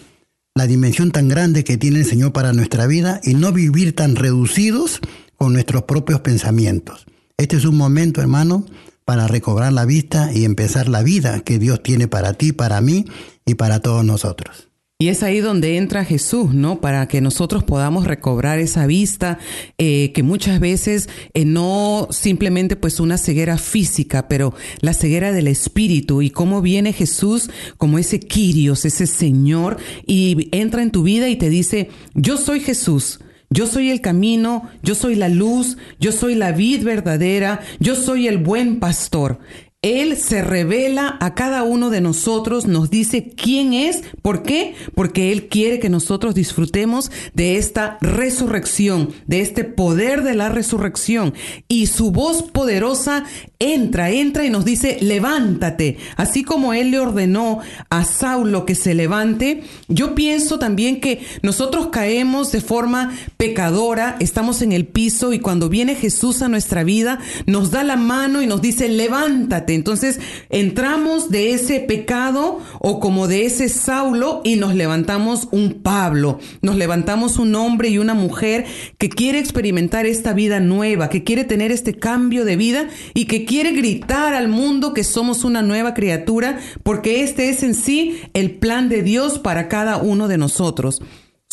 la 0.56 0.68
dimensión 0.68 1.10
tan 1.10 1.28
grande 1.28 1.64
que 1.64 1.76
tiene 1.76 1.98
el 1.98 2.04
Señor 2.04 2.32
para 2.32 2.52
nuestra 2.52 2.86
vida 2.86 3.20
y 3.24 3.34
no 3.34 3.52
vivir 3.52 3.94
tan 3.96 4.14
reducidos 4.14 5.00
con 5.36 5.52
nuestros 5.52 5.82
propios 5.82 6.20
pensamientos. 6.20 7.06
Este 7.36 7.56
es 7.56 7.64
un 7.64 7.76
momento, 7.76 8.20
hermano, 8.20 8.64
para 9.04 9.26
recobrar 9.26 9.72
la 9.72 9.84
vista 9.84 10.32
y 10.32 10.44
empezar 10.44 10.88
la 10.88 11.02
vida 11.02 11.40
que 11.40 11.58
Dios 11.58 11.82
tiene 11.82 12.06
para 12.06 12.34
ti, 12.34 12.52
para 12.52 12.80
mí 12.80 13.04
y 13.44 13.54
para 13.54 13.80
todos 13.80 14.04
nosotros. 14.04 14.68
Y 15.00 15.08
es 15.08 15.24
ahí 15.24 15.40
donde 15.40 15.76
entra 15.76 16.04
Jesús, 16.04 16.54
¿no? 16.54 16.80
Para 16.80 17.08
que 17.08 17.20
nosotros 17.20 17.64
podamos 17.64 18.06
recobrar 18.06 18.60
esa 18.60 18.86
vista 18.86 19.40
eh, 19.76 20.12
que 20.12 20.22
muchas 20.22 20.60
veces 20.60 21.08
eh, 21.34 21.44
no 21.44 22.06
simplemente 22.12 22.76
pues 22.76 23.00
una 23.00 23.18
ceguera 23.18 23.58
física, 23.58 24.28
pero 24.28 24.54
la 24.82 24.94
ceguera 24.94 25.32
del 25.32 25.48
espíritu 25.48 26.22
y 26.22 26.30
cómo 26.30 26.62
viene 26.62 26.92
Jesús 26.92 27.50
como 27.76 27.98
ese 27.98 28.20
Quirios, 28.20 28.84
ese 28.84 29.08
Señor 29.08 29.78
y 30.06 30.48
entra 30.52 30.80
en 30.80 30.92
tu 30.92 31.02
vida 31.02 31.28
y 31.28 31.34
te 31.34 31.50
dice, 31.50 31.88
yo 32.14 32.36
soy 32.36 32.60
Jesús. 32.60 33.18
Yo 33.50 33.68
soy 33.68 33.90
el 33.90 34.00
camino, 34.00 34.68
yo 34.82 34.96
soy 34.96 35.14
la 35.14 35.28
luz, 35.28 35.76
yo 36.00 36.10
soy 36.10 36.34
la 36.34 36.50
vid 36.50 36.82
verdadera, 36.82 37.60
yo 37.78 37.94
soy 37.94 38.26
el 38.26 38.38
buen 38.38 38.80
pastor. 38.80 39.38
Él 39.84 40.16
se 40.16 40.40
revela 40.40 41.18
a 41.20 41.34
cada 41.34 41.62
uno 41.62 41.90
de 41.90 42.00
nosotros, 42.00 42.66
nos 42.66 42.88
dice 42.88 43.34
quién 43.36 43.74
es, 43.74 44.02
¿por 44.22 44.42
qué? 44.42 44.74
Porque 44.94 45.30
Él 45.30 45.48
quiere 45.48 45.78
que 45.78 45.90
nosotros 45.90 46.34
disfrutemos 46.34 47.10
de 47.34 47.58
esta 47.58 47.98
resurrección, 48.00 49.10
de 49.26 49.42
este 49.42 49.62
poder 49.62 50.22
de 50.22 50.34
la 50.34 50.48
resurrección. 50.48 51.34
Y 51.68 51.88
su 51.88 52.12
voz 52.12 52.42
poderosa 52.42 53.24
entra, 53.58 54.08
entra 54.08 54.46
y 54.46 54.50
nos 54.50 54.64
dice, 54.64 54.96
levántate. 55.02 55.98
Así 56.16 56.44
como 56.44 56.72
Él 56.72 56.90
le 56.90 57.00
ordenó 57.00 57.58
a 57.90 58.04
Saulo 58.04 58.64
que 58.64 58.76
se 58.76 58.94
levante, 58.94 59.64
yo 59.88 60.14
pienso 60.14 60.58
también 60.58 60.98
que 60.98 61.20
nosotros 61.42 61.88
caemos 61.88 62.52
de 62.52 62.62
forma 62.62 63.12
pecadora, 63.36 64.16
estamos 64.18 64.62
en 64.62 64.72
el 64.72 64.86
piso 64.86 65.34
y 65.34 65.40
cuando 65.40 65.68
viene 65.68 65.94
Jesús 65.94 66.40
a 66.40 66.48
nuestra 66.48 66.84
vida, 66.84 67.18
nos 67.44 67.70
da 67.70 67.84
la 67.84 67.96
mano 67.96 68.40
y 68.40 68.46
nos 68.46 68.62
dice, 68.62 68.88
levántate 68.88 69.73
entonces 69.74 70.20
entramos 70.50 71.30
de 71.30 71.52
ese 71.52 71.80
pecado 71.80 72.60
o 72.80 73.00
como 73.00 73.28
de 73.28 73.46
ese 73.46 73.68
Saulo 73.68 74.40
y 74.44 74.56
nos 74.56 74.74
levantamos 74.74 75.48
un 75.50 75.82
Pablo, 75.82 76.38
nos 76.62 76.76
levantamos 76.76 77.38
un 77.38 77.54
hombre 77.54 77.88
y 77.88 77.98
una 77.98 78.14
mujer 78.14 78.64
que 78.98 79.08
quiere 79.08 79.38
experimentar 79.38 80.06
esta 80.06 80.32
vida 80.32 80.60
nueva, 80.60 81.08
que 81.08 81.24
quiere 81.24 81.44
tener 81.44 81.72
este 81.72 81.94
cambio 81.94 82.44
de 82.44 82.56
vida 82.56 82.88
y 83.14 83.26
que 83.26 83.44
quiere 83.44 83.72
gritar 83.72 84.34
al 84.34 84.48
mundo 84.48 84.94
que 84.94 85.04
somos 85.04 85.44
una 85.44 85.62
nueva 85.62 85.94
criatura 85.94 86.58
porque 86.82 87.22
este 87.22 87.48
es 87.48 87.62
en 87.62 87.74
sí 87.74 88.20
el 88.34 88.52
plan 88.52 88.88
de 88.88 89.02
Dios 89.02 89.38
para 89.38 89.68
cada 89.68 89.96
uno 89.98 90.28
de 90.28 90.38
nosotros. 90.38 91.00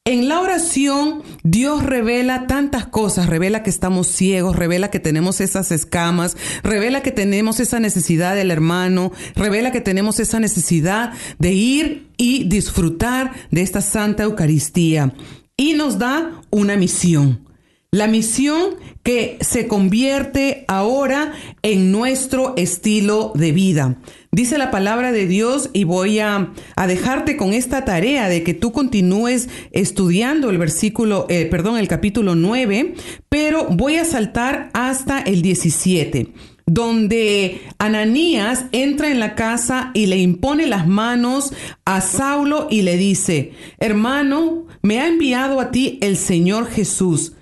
En 0.05 0.29
la 0.29 0.41
oración, 0.41 1.22
Dios 1.45 1.85
revela 1.85 2.49
tantas 2.49 2.87
cosas, 2.87 3.29
revela 3.29 3.62
que 3.62 3.70
estamos 3.70 4.09
ciegos, 4.09 4.57
revela 4.57 4.91
que 4.91 4.99
tenemos 4.99 5.41
esas 5.41 5.70
escamas, 5.70 6.37
revela 6.64 7.03
que 7.03 7.12
tenemos 7.12 7.61
esa 7.61 7.79
necesidad 7.79 8.35
del 8.35 8.51
hermano, 8.51 9.12
revela 9.37 9.70
que 9.70 9.81
tenemos 9.81 10.18
esa 10.18 10.41
necesidad 10.41 11.12
de 11.39 11.53
ir 11.53 12.09
y 12.16 12.45
disfrutar 12.45 13.33
de 13.53 13.62
esta 13.62 13.81
Santa 13.81 14.24
Eucaristía. 14.24 15.12
Y 15.57 15.74
nos 15.74 15.99
da 15.99 16.41
una 16.51 16.77
misión. 16.77 17.47
La 17.93 18.09
misión 18.09 18.77
que 19.05 19.39
se 19.41 19.68
convierte 19.68 20.64
ahora 20.66 21.33
en 21.62 21.93
nuestro 21.93 22.55
estilo 22.57 23.33
de 23.35 23.53
vida. 23.53 23.97
Dice 24.37 24.59
la 24.59 24.70
palabra 24.70 25.12
de 25.12 25.26
Dios 25.26 25.70
y 25.72 25.84
voy 25.84 26.18
a, 26.18 26.53
dejarte 26.87 27.39
con 27.39 27.55
esta 27.55 27.87
tarea 27.87 28.28
de 28.28 28.43
que 28.43 28.53
tú 28.53 28.70
continúes 28.70 29.49
estudiando 29.72 30.51
el 30.51 30.59
versículo, 30.59 31.24
eh, 31.30 31.47
perdón, 31.47 31.78
el 31.78 31.89
capítulo 31.89 32.34
9, 32.34 32.97
pero 33.30 33.64
voy 33.70 33.97
a 33.97 34.05
saltar 34.05 34.68
hasta 34.74 35.20
el 35.20 35.41
17 35.41 36.34
donde 36.66 37.62
Ananías 37.78 38.66
entra 38.72 39.11
en 39.11 39.20
la 39.20 39.37
casa 39.37 39.91
y 39.95 40.05
le 40.05 40.18
impone 40.18 40.66
las 40.66 40.87
manos 40.87 41.55
a 41.87 42.03
Saulo 42.03 42.68
y 42.70 42.82
le 42.82 42.99
dice, 42.99 43.53
hermano, 43.78 44.66
me 44.82 45.01
ha 45.01 45.07
enviado 45.07 45.61
a 45.61 45.70
ti 45.70 45.99
el 46.03 46.18
Señor 46.18 46.68
Jesús, 46.68 47.32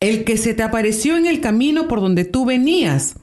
el 0.00 0.24
que 0.24 0.36
se 0.36 0.52
te 0.52 0.62
apareció 0.62 1.16
en 1.16 1.24
el 1.24 1.40
camino 1.40 1.88
por 1.88 2.02
donde 2.02 2.26
tú 2.26 2.44
venías 2.44 3.16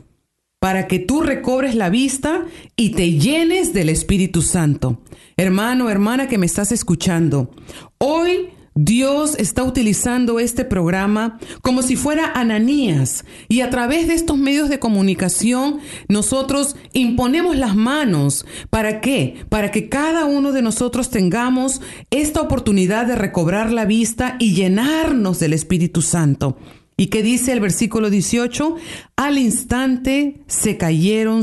para 0.64 0.88
que 0.88 0.98
tú 0.98 1.22
recobres 1.22 1.76
la 1.76 1.90
vista 1.90 2.46
y 2.78 2.92
te 2.92 3.12
llenes 3.12 3.74
del 3.74 3.90
Espíritu 3.90 4.42
Santo. 4.42 5.02
Hermano, 5.36 5.90
hermana 5.90 6.30
que 6.30 6.38
me 6.38 6.46
estás 6.46 6.72
escuchando, 6.72 7.52
hoy 7.98 8.48
Dios 8.74 9.36
está 9.38 9.64
utilizando 9.64 10.40
este 10.40 10.64
programa 10.64 11.38
como 11.62 11.82
si 11.82 11.98
fuera 11.98 12.32
Ananías 12.34 13.26
y 13.50 13.60
a 13.60 13.70
través 13.70 14.08
de 14.08 14.14
estos 14.14 14.38
medios 14.38 14.70
de 14.70 14.80
comunicación 14.80 15.80
nosotros 16.08 16.78
imponemos 16.94 17.58
las 17.58 17.76
manos. 17.76 18.46
¿Para 18.70 19.02
qué? 19.02 19.44
Para 19.50 19.70
que 19.70 19.90
cada 19.90 20.24
uno 20.24 20.54
de 20.54 20.62
nosotros 20.62 21.10
tengamos 21.10 21.82
esta 22.10 22.40
oportunidad 22.40 23.06
de 23.06 23.18
recobrar 23.18 23.70
la 23.70 23.84
vista 23.84 24.38
y 24.40 24.54
llenarnos 24.54 25.42
del 25.42 25.52
Espíritu 25.52 26.02
Santo. 26.02 26.58
¿Y 27.04 27.08
qué 27.08 27.22
dice 27.22 27.52
el 27.52 27.60
versículo 27.60 28.10
18? 28.10 28.78
Al 29.18 29.38
instante 29.38 30.42
se 30.48 30.78
cayeron 30.78 31.42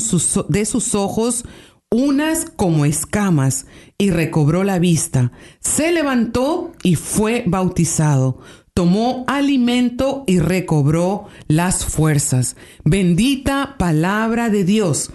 de 0.49 0.65
sus 0.65 0.95
ojos 0.95 1.45
unas 1.91 2.47
como 2.47 2.87
escamas 2.87 3.67
y 3.99 4.09
recobró 4.11 4.65
la 4.65 4.79
vista. 4.79 5.33
Se 5.61 5.93
levantó 5.93 6.73
y 6.83 6.95
fue 6.95 7.45
bautizado. 7.47 8.41
Tomó 8.73 9.27
alimento 9.27 10.25
y 10.27 10.39
recobró 10.39 11.27
las 11.47 11.85
fuerzas. 11.85 12.57
Bendita 12.87 13.75
palabra 13.79 14.49
de 14.49 14.65
Dios 14.65 15.11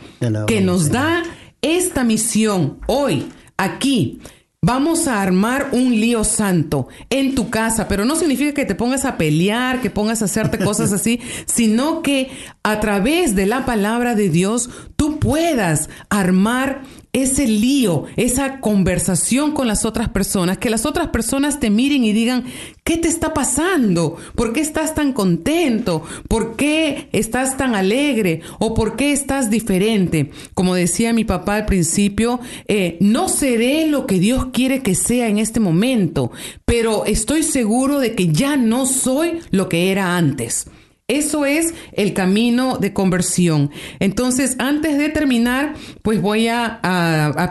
que 0.46 0.62
nos 0.62 0.91
da 0.91 1.24
esta 1.64 2.04
misión 2.04 2.78
hoy, 2.86 3.30
aquí, 3.58 4.20
Vamos 4.68 5.07
a 5.07 5.22
armar 5.22 5.70
un 5.74 5.91
lío 5.91 6.24
santo 6.24 6.88
en 7.11 7.36
tu 7.36 7.51
casa, 7.51 7.88
pero 7.88 8.03
no 8.03 8.16
significa 8.16 8.51
que 8.51 8.66
te 8.66 8.74
pongas 8.74 9.05
a 9.05 9.16
pelear, 9.16 9.80
que 9.80 9.91
pongas 9.91 10.24
a 10.24 10.26
hacerte 10.26 10.57
cosas 10.57 10.91
así, 10.91 11.22
sino 11.45 12.01
que 12.01 12.32
a 12.63 12.80
través 12.80 13.36
de 13.36 13.45
la 13.45 13.63
palabra 13.63 14.16
de 14.16 14.28
Dios 14.28 14.72
tú 14.95 15.20
puedas 15.20 15.88
armar 16.09 16.82
ese 17.16 17.47
lío, 17.47 18.03
esa 18.18 18.59
conversación 18.59 19.53
con 19.53 19.70
las 19.70 19.86
otras 19.86 20.09
personas, 20.09 20.57
que 20.57 20.70
las 20.70 20.86
otras 20.86 21.07
personas 21.07 21.61
te 21.61 21.70
miren 21.70 22.03
y 22.03 22.11
digan, 22.11 22.43
¿qué 22.84 22.97
te 22.97 23.07
está 23.07 23.34
pasando? 23.34 24.18
¿Por 24.36 24.51
qué 24.51 24.59
estás 24.59 24.95
tan 24.95 25.13
contento? 25.13 26.03
¿Por 26.28 26.57
qué 26.57 27.07
estás 27.13 27.55
tan 27.55 27.74
alegre? 27.74 28.41
¿O 28.59 28.74
por 28.74 28.97
qué 28.97 29.13
estás 29.13 29.49
diferente? 29.49 30.32
Como 30.53 30.76
decía 30.76 31.13
mi 31.13 31.24
papá 31.24 31.55
al 31.55 31.66
principio, 31.66 32.41
eh, 32.68 32.97
no 32.99 33.30
seré 33.30 33.88
lo 33.88 34.07
que 34.07 34.20
Dios 34.20 34.47
quiere 34.51 34.84
que 34.84 34.93
sea 34.93 35.30
en 35.30 35.38
este 35.38 35.61
momento, 35.61 36.32
pero 36.66 37.05
estoy 37.05 37.43
seguro 37.43 37.99
de 37.99 38.13
que 38.13 38.28
ya 38.28 38.57
no 38.57 38.86
soy 38.86 39.39
lo 39.51 39.70
que 39.70 39.89
era 39.89 40.18
antes. 40.18 40.68
Eso 41.08 41.45
es 41.45 41.76
el 41.91 42.16
camino 42.16 42.80
de 42.80 42.91
conversión. 42.91 43.70
Entonces, 43.99 44.56
antes 44.58 44.97
de 44.97 45.10
terminar, 45.10 45.76
pues 46.01 46.20
voy 46.20 46.47
a, 46.47 46.80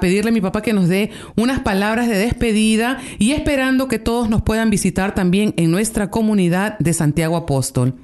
pedirle 0.01 0.31
a 0.31 0.33
mi 0.33 0.41
papá 0.41 0.61
que 0.61 0.73
nos 0.73 0.89
dé 0.89 1.13
unas 1.37 1.61
palabras 1.61 2.09
de 2.09 2.19
despedida 2.19 3.01
y 3.21 3.31
esperando 3.31 3.87
que 3.87 4.01
todos 4.01 4.29
nos 4.29 4.43
puedan 4.43 4.71
visitar 4.71 5.15
también 5.15 5.55
en 5.57 5.71
nuestra 5.71 6.11
comunidad 6.11 6.77
de 6.81 6.95
Santiago 6.95 7.37
Apóstol. 7.37 7.95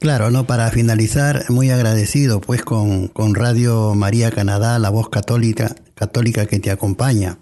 Claro, 0.00 0.30
no, 0.30 0.46
para 0.46 0.70
finalizar, 0.70 1.44
muy 1.50 1.68
agradecido 1.68 2.40
pues 2.40 2.62
con, 2.62 3.08
con 3.08 3.34
Radio 3.34 3.94
María 3.94 4.30
Canadá, 4.30 4.78
la 4.78 4.88
voz 4.88 5.10
católica, 5.10 5.74
católica 5.94 6.46
que 6.46 6.60
te 6.60 6.70
acompaña. 6.70 7.38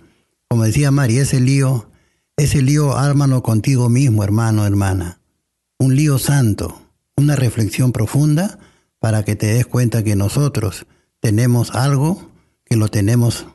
Como 0.48 0.64
decía 0.64 0.90
María, 0.90 1.22
ese 1.22 1.38
lío, 1.38 1.88
ese 2.36 2.60
lío 2.60 2.96
ármalo 2.96 3.44
contigo 3.44 3.88
mismo, 3.88 4.24
hermano, 4.24 4.66
hermana. 4.66 5.20
Un 5.78 5.94
lío 5.94 6.18
santo 6.18 6.80
una 7.16 7.36
reflexión 7.36 7.92
profunda 7.92 8.58
para 8.98 9.22
que 9.22 9.36
te 9.36 9.46
des 9.46 9.66
cuenta 9.66 10.02
que 10.02 10.16
nosotros 10.16 10.86
tenemos 11.20 11.74
algo 11.74 12.30
que 12.64 12.76
lo 12.76 12.88
tenemos 12.88 13.46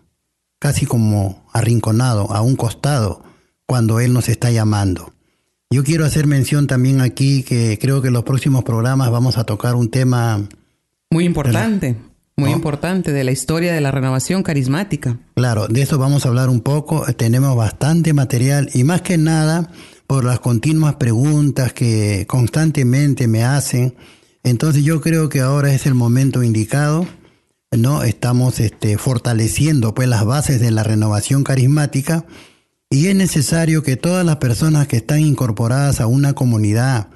casi 0.59 0.85
como 0.85 1.47
arrinconado, 1.53 2.31
a 2.31 2.41
un 2.41 2.55
costado, 2.55 3.23
cuando 3.65 3.99
Él 3.99 4.13
nos 4.13 4.29
está 4.29 4.51
llamando. 4.51 5.13
Yo 5.71 5.83
quiero 5.83 6.05
hacer 6.05 6.27
mención 6.27 6.67
también 6.67 7.01
aquí 7.01 7.43
que 7.43 7.77
creo 7.79 8.01
que 8.01 8.07
en 8.07 8.13
los 8.13 8.23
próximos 8.23 8.63
programas 8.63 9.11
vamos 9.11 9.37
a 9.37 9.43
tocar 9.43 9.75
un 9.75 9.89
tema 9.89 10.47
muy 11.11 11.25
importante, 11.25 11.95
muy 12.35 12.51
importante 12.51 13.11
de 13.11 13.23
la 13.23 13.31
historia 13.31 13.73
de 13.73 13.81
la 13.81 13.91
renovación 13.91 14.43
carismática. 14.43 15.17
Claro, 15.35 15.67
de 15.67 15.81
eso 15.81 15.97
vamos 15.97 16.25
a 16.25 16.29
hablar 16.29 16.49
un 16.49 16.61
poco. 16.61 17.05
Tenemos 17.13 17.55
bastante 17.55 18.13
material 18.13 18.69
y 18.73 18.83
más 18.83 19.01
que 19.01 19.17
nada 19.17 19.69
por 20.09 20.25
las 20.25 20.39
continuas 20.39 20.95
preguntas 20.95 21.71
que 21.71 22.25
constantemente 22.27 23.27
me 23.27 23.43
hacen. 23.43 23.93
Entonces 24.41 24.83
yo 24.83 25.01
creo 25.01 25.29
que 25.29 25.41
ahora 25.41 25.71
es 25.71 25.85
el 25.85 25.93
momento 25.93 26.41
indicado, 26.41 27.07
¿no? 27.69 28.01
Estamos 28.01 28.59
este, 28.59 28.97
fortaleciendo 28.97 29.93
pues 29.93 30.09
las 30.09 30.25
bases 30.25 30.59
de 30.59 30.71
la 30.71 30.81
renovación 30.81 31.43
carismática 31.43 32.25
y 32.89 33.05
es 33.05 33.15
necesario 33.15 33.83
que 33.83 33.97
todas 33.97 34.25
las 34.25 34.37
personas 34.37 34.87
que 34.87 34.97
están 34.97 35.19
incorporadas 35.19 36.01
a 36.01 36.07
una 36.07 36.33
comunidad 36.33 37.09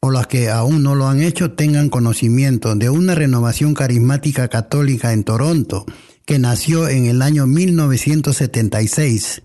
o 0.00 0.10
las 0.10 0.26
que 0.26 0.50
aún 0.50 0.82
no 0.82 0.96
lo 0.96 1.06
han 1.06 1.22
hecho 1.22 1.52
tengan 1.52 1.88
conocimiento 1.88 2.74
de 2.74 2.90
una 2.90 3.14
renovación 3.14 3.74
carismática 3.74 4.48
católica 4.48 5.12
en 5.12 5.22
Toronto 5.22 5.86
que 6.26 6.40
nació 6.40 6.88
en 6.88 7.06
el 7.06 7.22
año 7.22 7.46
1976. 7.46 9.42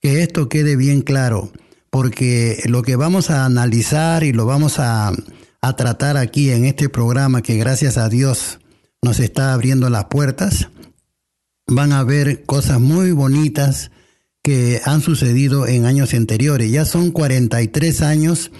Que 0.00 0.22
esto 0.22 0.48
quede 0.48 0.76
bien 0.76 1.02
claro 1.02 1.52
porque 1.90 2.62
lo 2.66 2.82
que 2.82 2.96
vamos 2.96 3.30
a 3.30 3.44
analizar 3.44 4.22
y 4.22 4.32
lo 4.32 4.46
vamos 4.46 4.78
a, 4.78 5.12
tratar 5.76 6.16
aquí 6.16 6.50
en 6.50 6.64
este 6.64 6.88
programa, 6.88 7.42
que 7.42 7.56
gracias 7.56 7.98
a 7.98 8.08
Dios 8.08 8.60
nos 9.02 9.20
está 9.20 9.52
abriendo 9.52 9.90
las 9.90 10.06
puertas, 10.06 10.68
van 11.66 11.92
a 11.92 12.02
ver 12.02 12.44
cosas 12.44 12.80
muy 12.80 13.12
bonitas 13.12 13.90
que 14.42 14.80
han 14.84 15.02
sucedido 15.02 15.66
en 15.66 15.84
años 15.84 16.14
anteriores. 16.14 16.70
Ya 16.70 16.84
son 16.84 17.10
43 17.10 18.02
años 18.02 18.50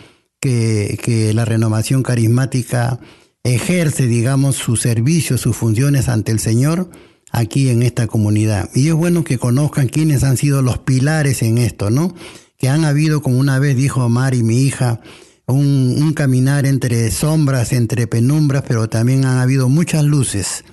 que, 0.41 0.99
que 1.03 1.33
la 1.33 1.45
renovación 1.45 2.03
carismática 2.03 3.01
ejerce, 3.45 4.07
digamos, 4.07 4.57
su 4.57 4.77
servicio, 4.77 5.39
sus 5.39 5.57
funciones 5.57 6.09
ante 6.09 6.33
el 6.33 6.39
Señor 6.39 6.91
aquí 7.31 7.71
en 7.71 7.83
esta 7.83 8.07
comunidad. 8.07 8.69
Y 8.75 8.89
es 8.89 8.95
bueno 8.95 9.25
que 9.25 9.39
conozcan 9.39 9.89
quiénes 9.89 10.23
han 10.25 10.37
sido 10.37 10.63
los 10.63 10.79
pilares 10.79 11.43
en 11.43 11.59
esto, 11.59 11.91
¿no? 11.91 12.15
Que 12.61 12.69
han 12.69 12.85
habido, 12.85 13.23
como 13.23 13.39
una 13.39 13.59
vez 13.59 13.75
dijo 13.75 14.07
Mari, 14.11 14.43
mi 14.43 14.63
hija, 14.63 15.01
un, 15.47 15.97
un, 15.99 16.13
caminar 16.13 16.67
entre 16.67 17.11
sombras, 17.11 17.73
entre 17.73 18.07
penumbras, 18.07 18.63
pero 18.69 18.89
también 18.89 19.25
han 19.25 19.39
habido 19.39 19.69
muchas 19.71 20.05
luces. 20.05 20.65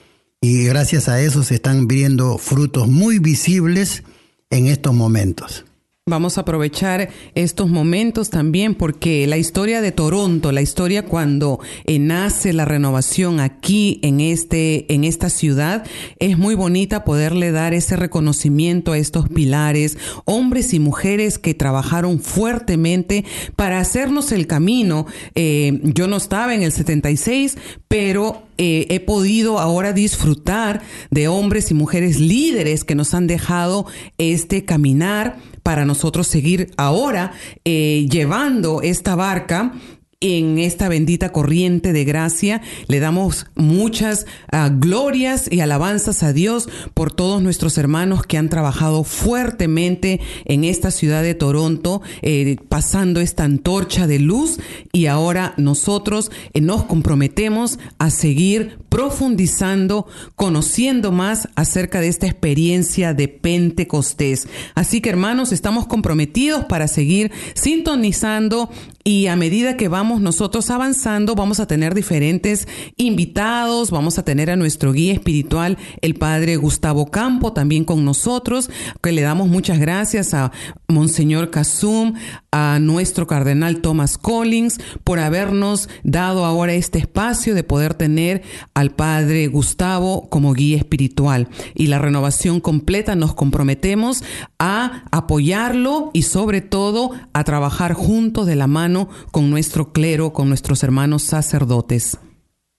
Y 0.42 0.66
gracias 0.66 1.08
a 1.08 1.22
eso 1.22 1.44
se 1.44 1.56
están 1.56 1.88
viendo 1.88 2.38
frutos 2.38 2.90
muy 2.90 3.20
visibles 3.20 4.04
en 4.50 4.68
estos 4.68 4.94
momentos. 4.94 5.66
Vamos 6.10 6.38
a 6.38 6.42
aprovechar 6.42 7.10
estos 7.36 7.70
momentos 7.70 8.30
también 8.30 8.76
porque 8.76 9.28
la 9.28 9.36
historia 9.36 9.82
de 9.82 9.92
Toronto, 9.92 10.54
la 10.54 10.62
historia 10.62 11.04
cuando 11.04 11.60
eh, 11.84 12.00
nace 12.00 12.54
la 12.54 12.64
renovación 12.64 13.42
aquí 13.42 14.00
en 14.02 14.22
este 14.22 14.94
en 14.94 15.04
esta 15.04 15.30
ciudad 15.30 15.86
es 16.20 16.38
muy 16.38 16.56
bonita 16.56 17.04
poderle 17.04 17.52
dar 17.52 17.74
ese 17.74 17.98
reconocimiento 17.98 18.94
a 18.94 18.98
estos 18.98 19.28
pilares, 19.28 19.98
hombres 20.24 20.74
y 20.74 20.80
mujeres 20.80 21.40
que 21.40 21.54
trabajaron 21.54 22.22
fuertemente 22.22 23.26
para 23.58 23.82
hacernos 23.82 24.32
el 24.32 24.48
camino. 24.48 25.08
Eh, 25.36 25.82
yo 25.84 26.08
no 26.08 26.16
estaba 26.16 26.56
en 26.56 26.64
el 26.64 26.72
76, 26.72 27.58
pero 27.90 28.44
eh, 28.58 28.88
he 28.90 29.02
podido 29.02 29.60
ahora 29.60 29.92
disfrutar 29.92 30.82
de 31.12 31.28
hombres 31.28 31.70
y 31.70 31.74
mujeres 31.74 32.18
líderes 32.18 32.86
que 32.86 32.96
nos 32.96 33.14
han 33.14 33.28
dejado 33.28 33.86
este 34.18 34.64
caminar 34.64 35.36
para 35.68 35.84
nosotros 35.84 36.28
seguir 36.28 36.72
ahora 36.78 37.34
eh, 37.66 38.08
llevando 38.10 38.82
esta 38.82 39.18
barca 39.18 39.74
en 40.22 40.60
esta 40.60 40.88
bendita 40.88 41.34
corriente 41.34 41.92
de 41.92 42.06
gracia. 42.06 42.62
Le 42.88 43.02
damos 43.02 43.48
muchas 43.56 44.26
ah, 44.50 44.70
glorias 44.74 45.52
y 45.52 45.60
alabanzas 45.60 46.24
a 46.24 46.32
Dios 46.32 46.70
por 46.94 47.12
todos 47.12 47.42
nuestros 47.42 47.78
hermanos 47.78 48.24
que 48.26 48.38
han 48.38 48.48
trabajado 48.48 49.04
fuertemente 49.04 50.22
en 50.46 50.64
esta 50.64 50.90
ciudad 50.90 51.22
de 51.22 51.36
Toronto, 51.36 52.02
eh, 52.22 52.56
pasando 52.70 53.20
esta 53.20 53.44
antorcha 53.44 54.08
de 54.08 54.20
luz 54.20 54.60
y 54.94 55.08
ahora 55.08 55.54
nosotros 55.58 56.32
eh, 56.54 56.62
nos 56.62 56.86
comprometemos 56.86 57.78
a 58.00 58.10
seguir 58.10 58.80
profundizando, 58.98 60.08
conociendo 60.36 61.12
más 61.12 61.50
acerca 61.54 62.02
de 62.02 62.08
esta 62.08 62.26
experiencia 62.26 63.14
de 63.14 63.28
Pentecostés. 63.28 64.48
Así 64.74 65.02
que 65.02 65.10
hermanos, 65.10 65.52
estamos 65.52 65.86
comprometidos 65.86 66.66
para 66.66 66.88
seguir 66.88 67.32
sintonizando 67.54 68.72
y 69.08 69.28
a 69.28 69.38
medida 69.38 69.78
que 69.78 69.88
vamos 69.88 70.20
nosotros 70.20 70.70
avanzando, 70.70 71.34
vamos 71.34 71.62
a 71.62 71.66
tener 71.66 71.94
diferentes 71.94 72.68
invitados, 72.98 73.90
vamos 73.90 74.20
a 74.20 74.26
tener 74.26 74.52
a 74.52 74.58
nuestro 74.58 74.92
guía 74.92 75.14
espiritual, 75.14 75.78
el 76.02 76.16
padre 76.16 76.58
Gustavo 76.58 77.06
Campo, 77.06 77.54
también 77.54 77.86
con 77.86 78.04
nosotros, 78.04 78.70
que 79.02 79.14
le 79.14 79.22
damos 79.22 79.48
muchas 79.48 79.80
gracias 79.80 80.34
a 80.34 80.52
Monseñor 80.90 81.52
Casum, 81.52 82.16
a 82.52 82.80
nuestro 82.82 83.28
cardenal 83.28 83.80
Thomas 83.80 84.18
Collins, 84.18 84.78
por 85.06 85.20
habernos 85.20 85.88
dado 86.04 86.44
ahora 86.44 86.74
este 86.74 87.00
espacio 87.00 87.56
de 87.56 87.64
poder 87.64 87.94
tener 87.94 88.42
al 88.74 88.87
padre 88.92 89.48
Gustavo 89.48 90.30
como 90.30 90.54
guía 90.54 90.78
espiritual. 90.78 91.48
Y 91.76 91.88
la 91.88 92.00
renovación 92.00 92.60
completa 92.60 93.16
nos 93.16 93.34
comprometemos 93.34 94.24
a 94.60 95.04
apoyarlo 95.12 96.12
y 96.14 96.24
sobre 96.24 96.62
todo 96.62 97.12
a 97.34 97.44
trabajar 97.44 97.94
juntos 97.94 98.48
de 98.48 98.56
la 98.56 98.68
mano 98.68 99.10
con 99.32 99.50
nuestro 99.50 99.94
clero, 99.94 100.34
con 100.34 100.50
nuestros 100.50 100.84
hermanos 100.84 101.24
sacerdotes. 101.24 102.18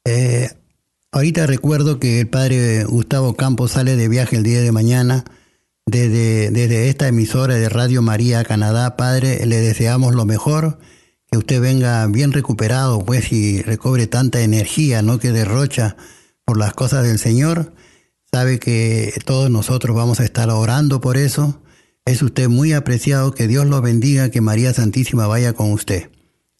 Eh, 0.04 0.50
ahorita 1.12 1.46
recuerdo 1.46 1.98
que 1.98 2.20
el 2.20 2.28
padre 2.28 2.84
Gustavo 2.84 3.34
Campos 3.34 3.72
sale 3.72 3.96
de 3.96 4.08
viaje 4.08 4.36
el 4.36 4.42
día 4.42 4.60
de 4.60 4.72
mañana. 4.72 5.24
Desde, 5.86 6.50
desde 6.50 6.90
esta 6.90 7.08
emisora 7.08 7.54
de 7.54 7.68
Radio 7.70 8.02
María 8.02 8.44
Canadá, 8.44 8.94
Padre, 8.98 9.46
le 9.46 9.56
deseamos 9.56 10.14
lo 10.14 10.26
mejor, 10.26 10.78
que 11.30 11.38
usted 11.38 11.60
venga 11.60 12.06
bien 12.06 12.32
recuperado, 12.32 13.04
pues, 13.04 13.32
y 13.32 13.62
recobre 13.62 14.06
tanta 14.06 14.40
energía, 14.40 15.02
¿no? 15.02 15.18
Que 15.18 15.32
derrocha 15.32 15.96
por 16.44 16.58
las 16.58 16.72
cosas 16.72 17.04
del 17.06 17.18
Señor. 17.18 17.74
Sabe 18.32 18.58
que 18.58 19.12
todos 19.24 19.50
nosotros 19.50 19.96
vamos 19.96 20.20
a 20.20 20.24
estar 20.24 20.48
orando 20.50 21.00
por 21.00 21.16
eso. 21.16 21.62
Es 22.04 22.22
usted 22.22 22.48
muy 22.48 22.72
apreciado, 22.72 23.32
que 23.32 23.46
Dios 23.46 23.66
lo 23.66 23.82
bendiga, 23.82 24.30
que 24.30 24.40
María 24.40 24.72
Santísima 24.72 25.26
vaya 25.26 25.52
con 25.52 25.72
usted. 25.72 26.10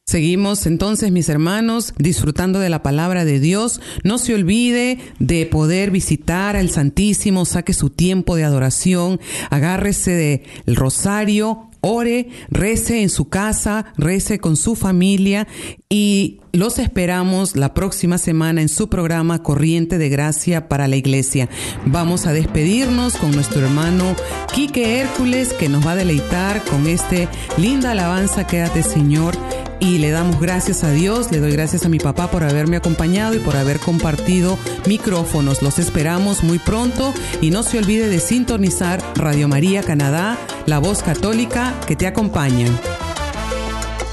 Seguimos 0.09 0.65
entonces, 0.65 1.13
mis 1.13 1.29
hermanos, 1.29 1.93
disfrutando 1.99 2.61
de 2.61 2.71
la 2.71 2.83
palabra 2.83 3.27
de 3.27 3.41
Dios. 3.41 3.83
No 4.05 4.17
se 4.17 4.35
olvide 4.35 4.99
de 5.19 5.45
poder 5.45 5.91
visitar 5.91 6.57
al 6.57 6.71
Santísimo, 6.71 7.45
saque 7.45 7.75
su 7.75 7.91
tiempo 7.91 8.35
de 8.35 8.45
adoración, 8.45 9.21
agárrese 9.51 10.43
del 10.65 10.77
rosario, 10.77 11.68
ore, 11.81 12.29
rece 12.51 13.03
en 13.03 13.11
su 13.11 13.29
casa, 13.29 13.93
rece 13.97 14.39
con 14.39 14.57
su 14.57 14.75
familia 14.75 15.47
y 15.89 16.41
los 16.53 16.79
esperamos 16.79 17.57
la 17.57 17.75
próxima 17.75 18.19
semana 18.19 18.63
en 18.63 18.69
su 18.69 18.89
programa 18.89 19.43
Corriente 19.43 19.99
de 19.99 20.09
Gracia 20.09 20.69
para 20.69 20.89
la 20.89 20.97
Iglesia. 20.97 21.49
Vamos 21.87 22.27
a 22.27 22.33
despedirnos 22.33 23.17
con 23.17 23.31
nuestro 23.33 23.61
hermano 23.61 24.17
Quique 24.55 25.01
Hércules 25.01 25.53
que 25.53 25.69
nos 25.69 25.87
va 25.87 25.93
a 25.93 25.97
deleitar 25.97 26.65
con 26.65 26.87
este 26.87 27.29
linda 27.57 27.93
alabanza 27.93 28.47
Quédate 28.47 28.83
Señor 28.83 29.37
y 29.81 29.99
le 29.99 30.11
damos 30.11 30.41
gracias 30.41 30.85
a 30.85 30.91
Dios, 30.91 31.31
le 31.31 31.39
doy 31.39 31.53
gracias 31.53 31.85
a 31.85 31.89
mi 31.89 31.99
papá 31.99 32.31
por 32.31 32.43
haberme 32.43 32.77
acompañado 32.77 33.35
y 33.35 33.39
por 33.39 33.57
haber 33.57 33.79
compartido 33.79 34.59
micrófonos. 34.87 35.63
Los 35.63 35.79
esperamos 35.79 36.43
muy 36.43 36.59
pronto 36.59 37.15
y 37.41 37.51
no 37.51 37.63
se 37.63 37.79
olvide 37.79 38.09
de 38.09 38.21
sintonizar 38.21 39.03
Radio 39.15 39.49
María 39.49 39.83
Canadá, 39.83 40.37
la 40.67 40.79
voz 40.79 41.03
católica 41.03 41.75
que 41.87 41.97
te 41.97 42.07
acompaña. 42.07 42.67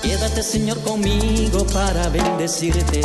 Quédate 0.02 0.44
Señor 0.44 0.80
conmigo 0.82 1.66
para 1.74 2.10
bendecirte. 2.10 3.02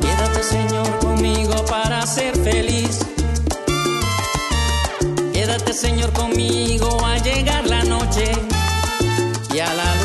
Quédate 0.00 0.42
Señor 0.42 0.98
conmigo 1.00 1.64
para 1.66 2.06
ser 2.06 2.36
feliz. 2.36 3.00
Quédate 5.32 5.72
Señor 5.72 6.12
conmigo 6.12 7.04
a 7.04 7.18
llegar 7.18 7.66
la 7.66 7.82
noche 7.82 8.30
y 9.52 9.58
a 9.58 9.74
la 9.74 9.99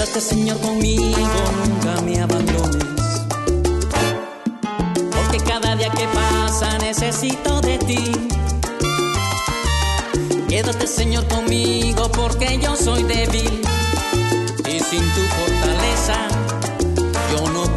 Quédate 0.00 0.20
Señor 0.22 0.58
conmigo, 0.60 1.28
nunca 1.66 2.00
me 2.00 2.18
abandones. 2.18 2.86
Porque 5.14 5.38
cada 5.46 5.76
día 5.76 5.90
que 5.90 6.08
pasa 6.08 6.78
necesito 6.78 7.60
de 7.60 7.76
ti. 7.80 8.12
Quédate 10.48 10.86
Señor 10.86 11.28
conmigo 11.28 12.10
porque 12.12 12.58
yo 12.62 12.74
soy 12.76 13.02
débil 13.02 13.60
y 14.66 14.80
sin 14.80 15.04
tu 15.12 15.20
fortaleza 15.36 16.16
yo 17.32 17.46
no 17.50 17.69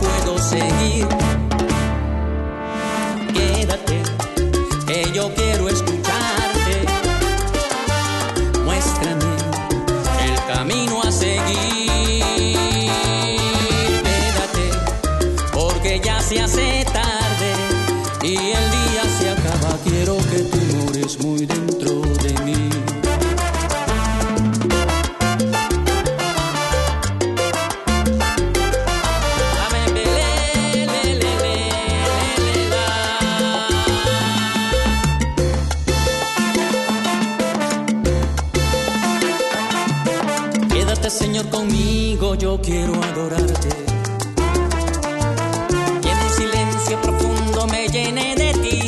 de 48.12 48.54
ti. 48.62 48.82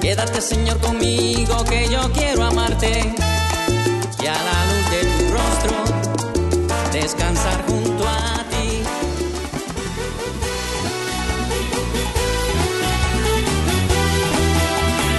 Quédate 0.00 0.40
Señor 0.40 0.78
conmigo, 0.78 1.64
que 1.64 1.88
yo 1.88 2.00
quiero 2.12 2.44
amarte. 2.44 3.14
Y 4.22 4.26
a 4.26 4.34
la 4.48 4.58
luz 4.68 4.90
de 4.90 5.00
tu 5.04 5.32
rostro, 5.32 5.76
descansar 6.92 7.64
junto 7.66 8.06
a 8.06 8.44
ti. 8.50 8.82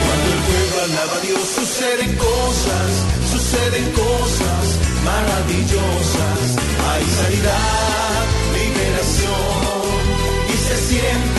Cuando 0.05 0.27
el 0.35 0.41
pueblo 0.49 0.77
alaba 0.85 1.17
a 1.17 1.21
Dios 1.21 1.43
suceden 1.57 2.15
cosas, 2.15 2.89
suceden 3.31 3.91
cosas 3.91 4.63
maravillosas. 5.03 6.39
Hay 6.89 7.05
sanidad, 7.19 8.25
liberación 8.53 9.69
y 10.47 10.57
se 10.57 10.77
siente 10.87 11.38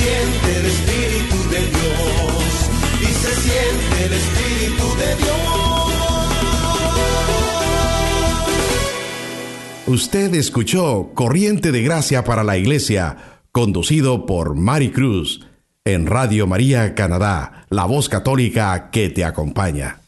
Siente 0.00 0.48
el 0.58 0.66
Espíritu 0.66 1.36
de 1.50 1.60
Dios. 1.60 2.70
Y 3.02 3.04
se 3.04 3.34
siente 3.34 4.06
el 4.06 4.12
Espíritu 4.12 4.86
de 4.96 5.16
Dios. 5.16 5.30
Usted 9.86 10.34
escuchó 10.34 11.10
Corriente 11.14 11.70
de 11.72 11.82
Gracia 11.82 12.24
para 12.24 12.44
la 12.44 12.56
Iglesia, 12.56 13.16
conducido 13.52 14.24
por 14.24 14.54
Mari 14.54 14.90
Cruz, 14.90 15.46
en 15.84 16.06
Radio 16.06 16.46
María 16.46 16.94
Canadá, 16.94 17.66
la 17.68 17.84
voz 17.84 18.08
católica 18.08 18.90
que 18.90 19.10
te 19.10 19.24
acompaña. 19.24 19.99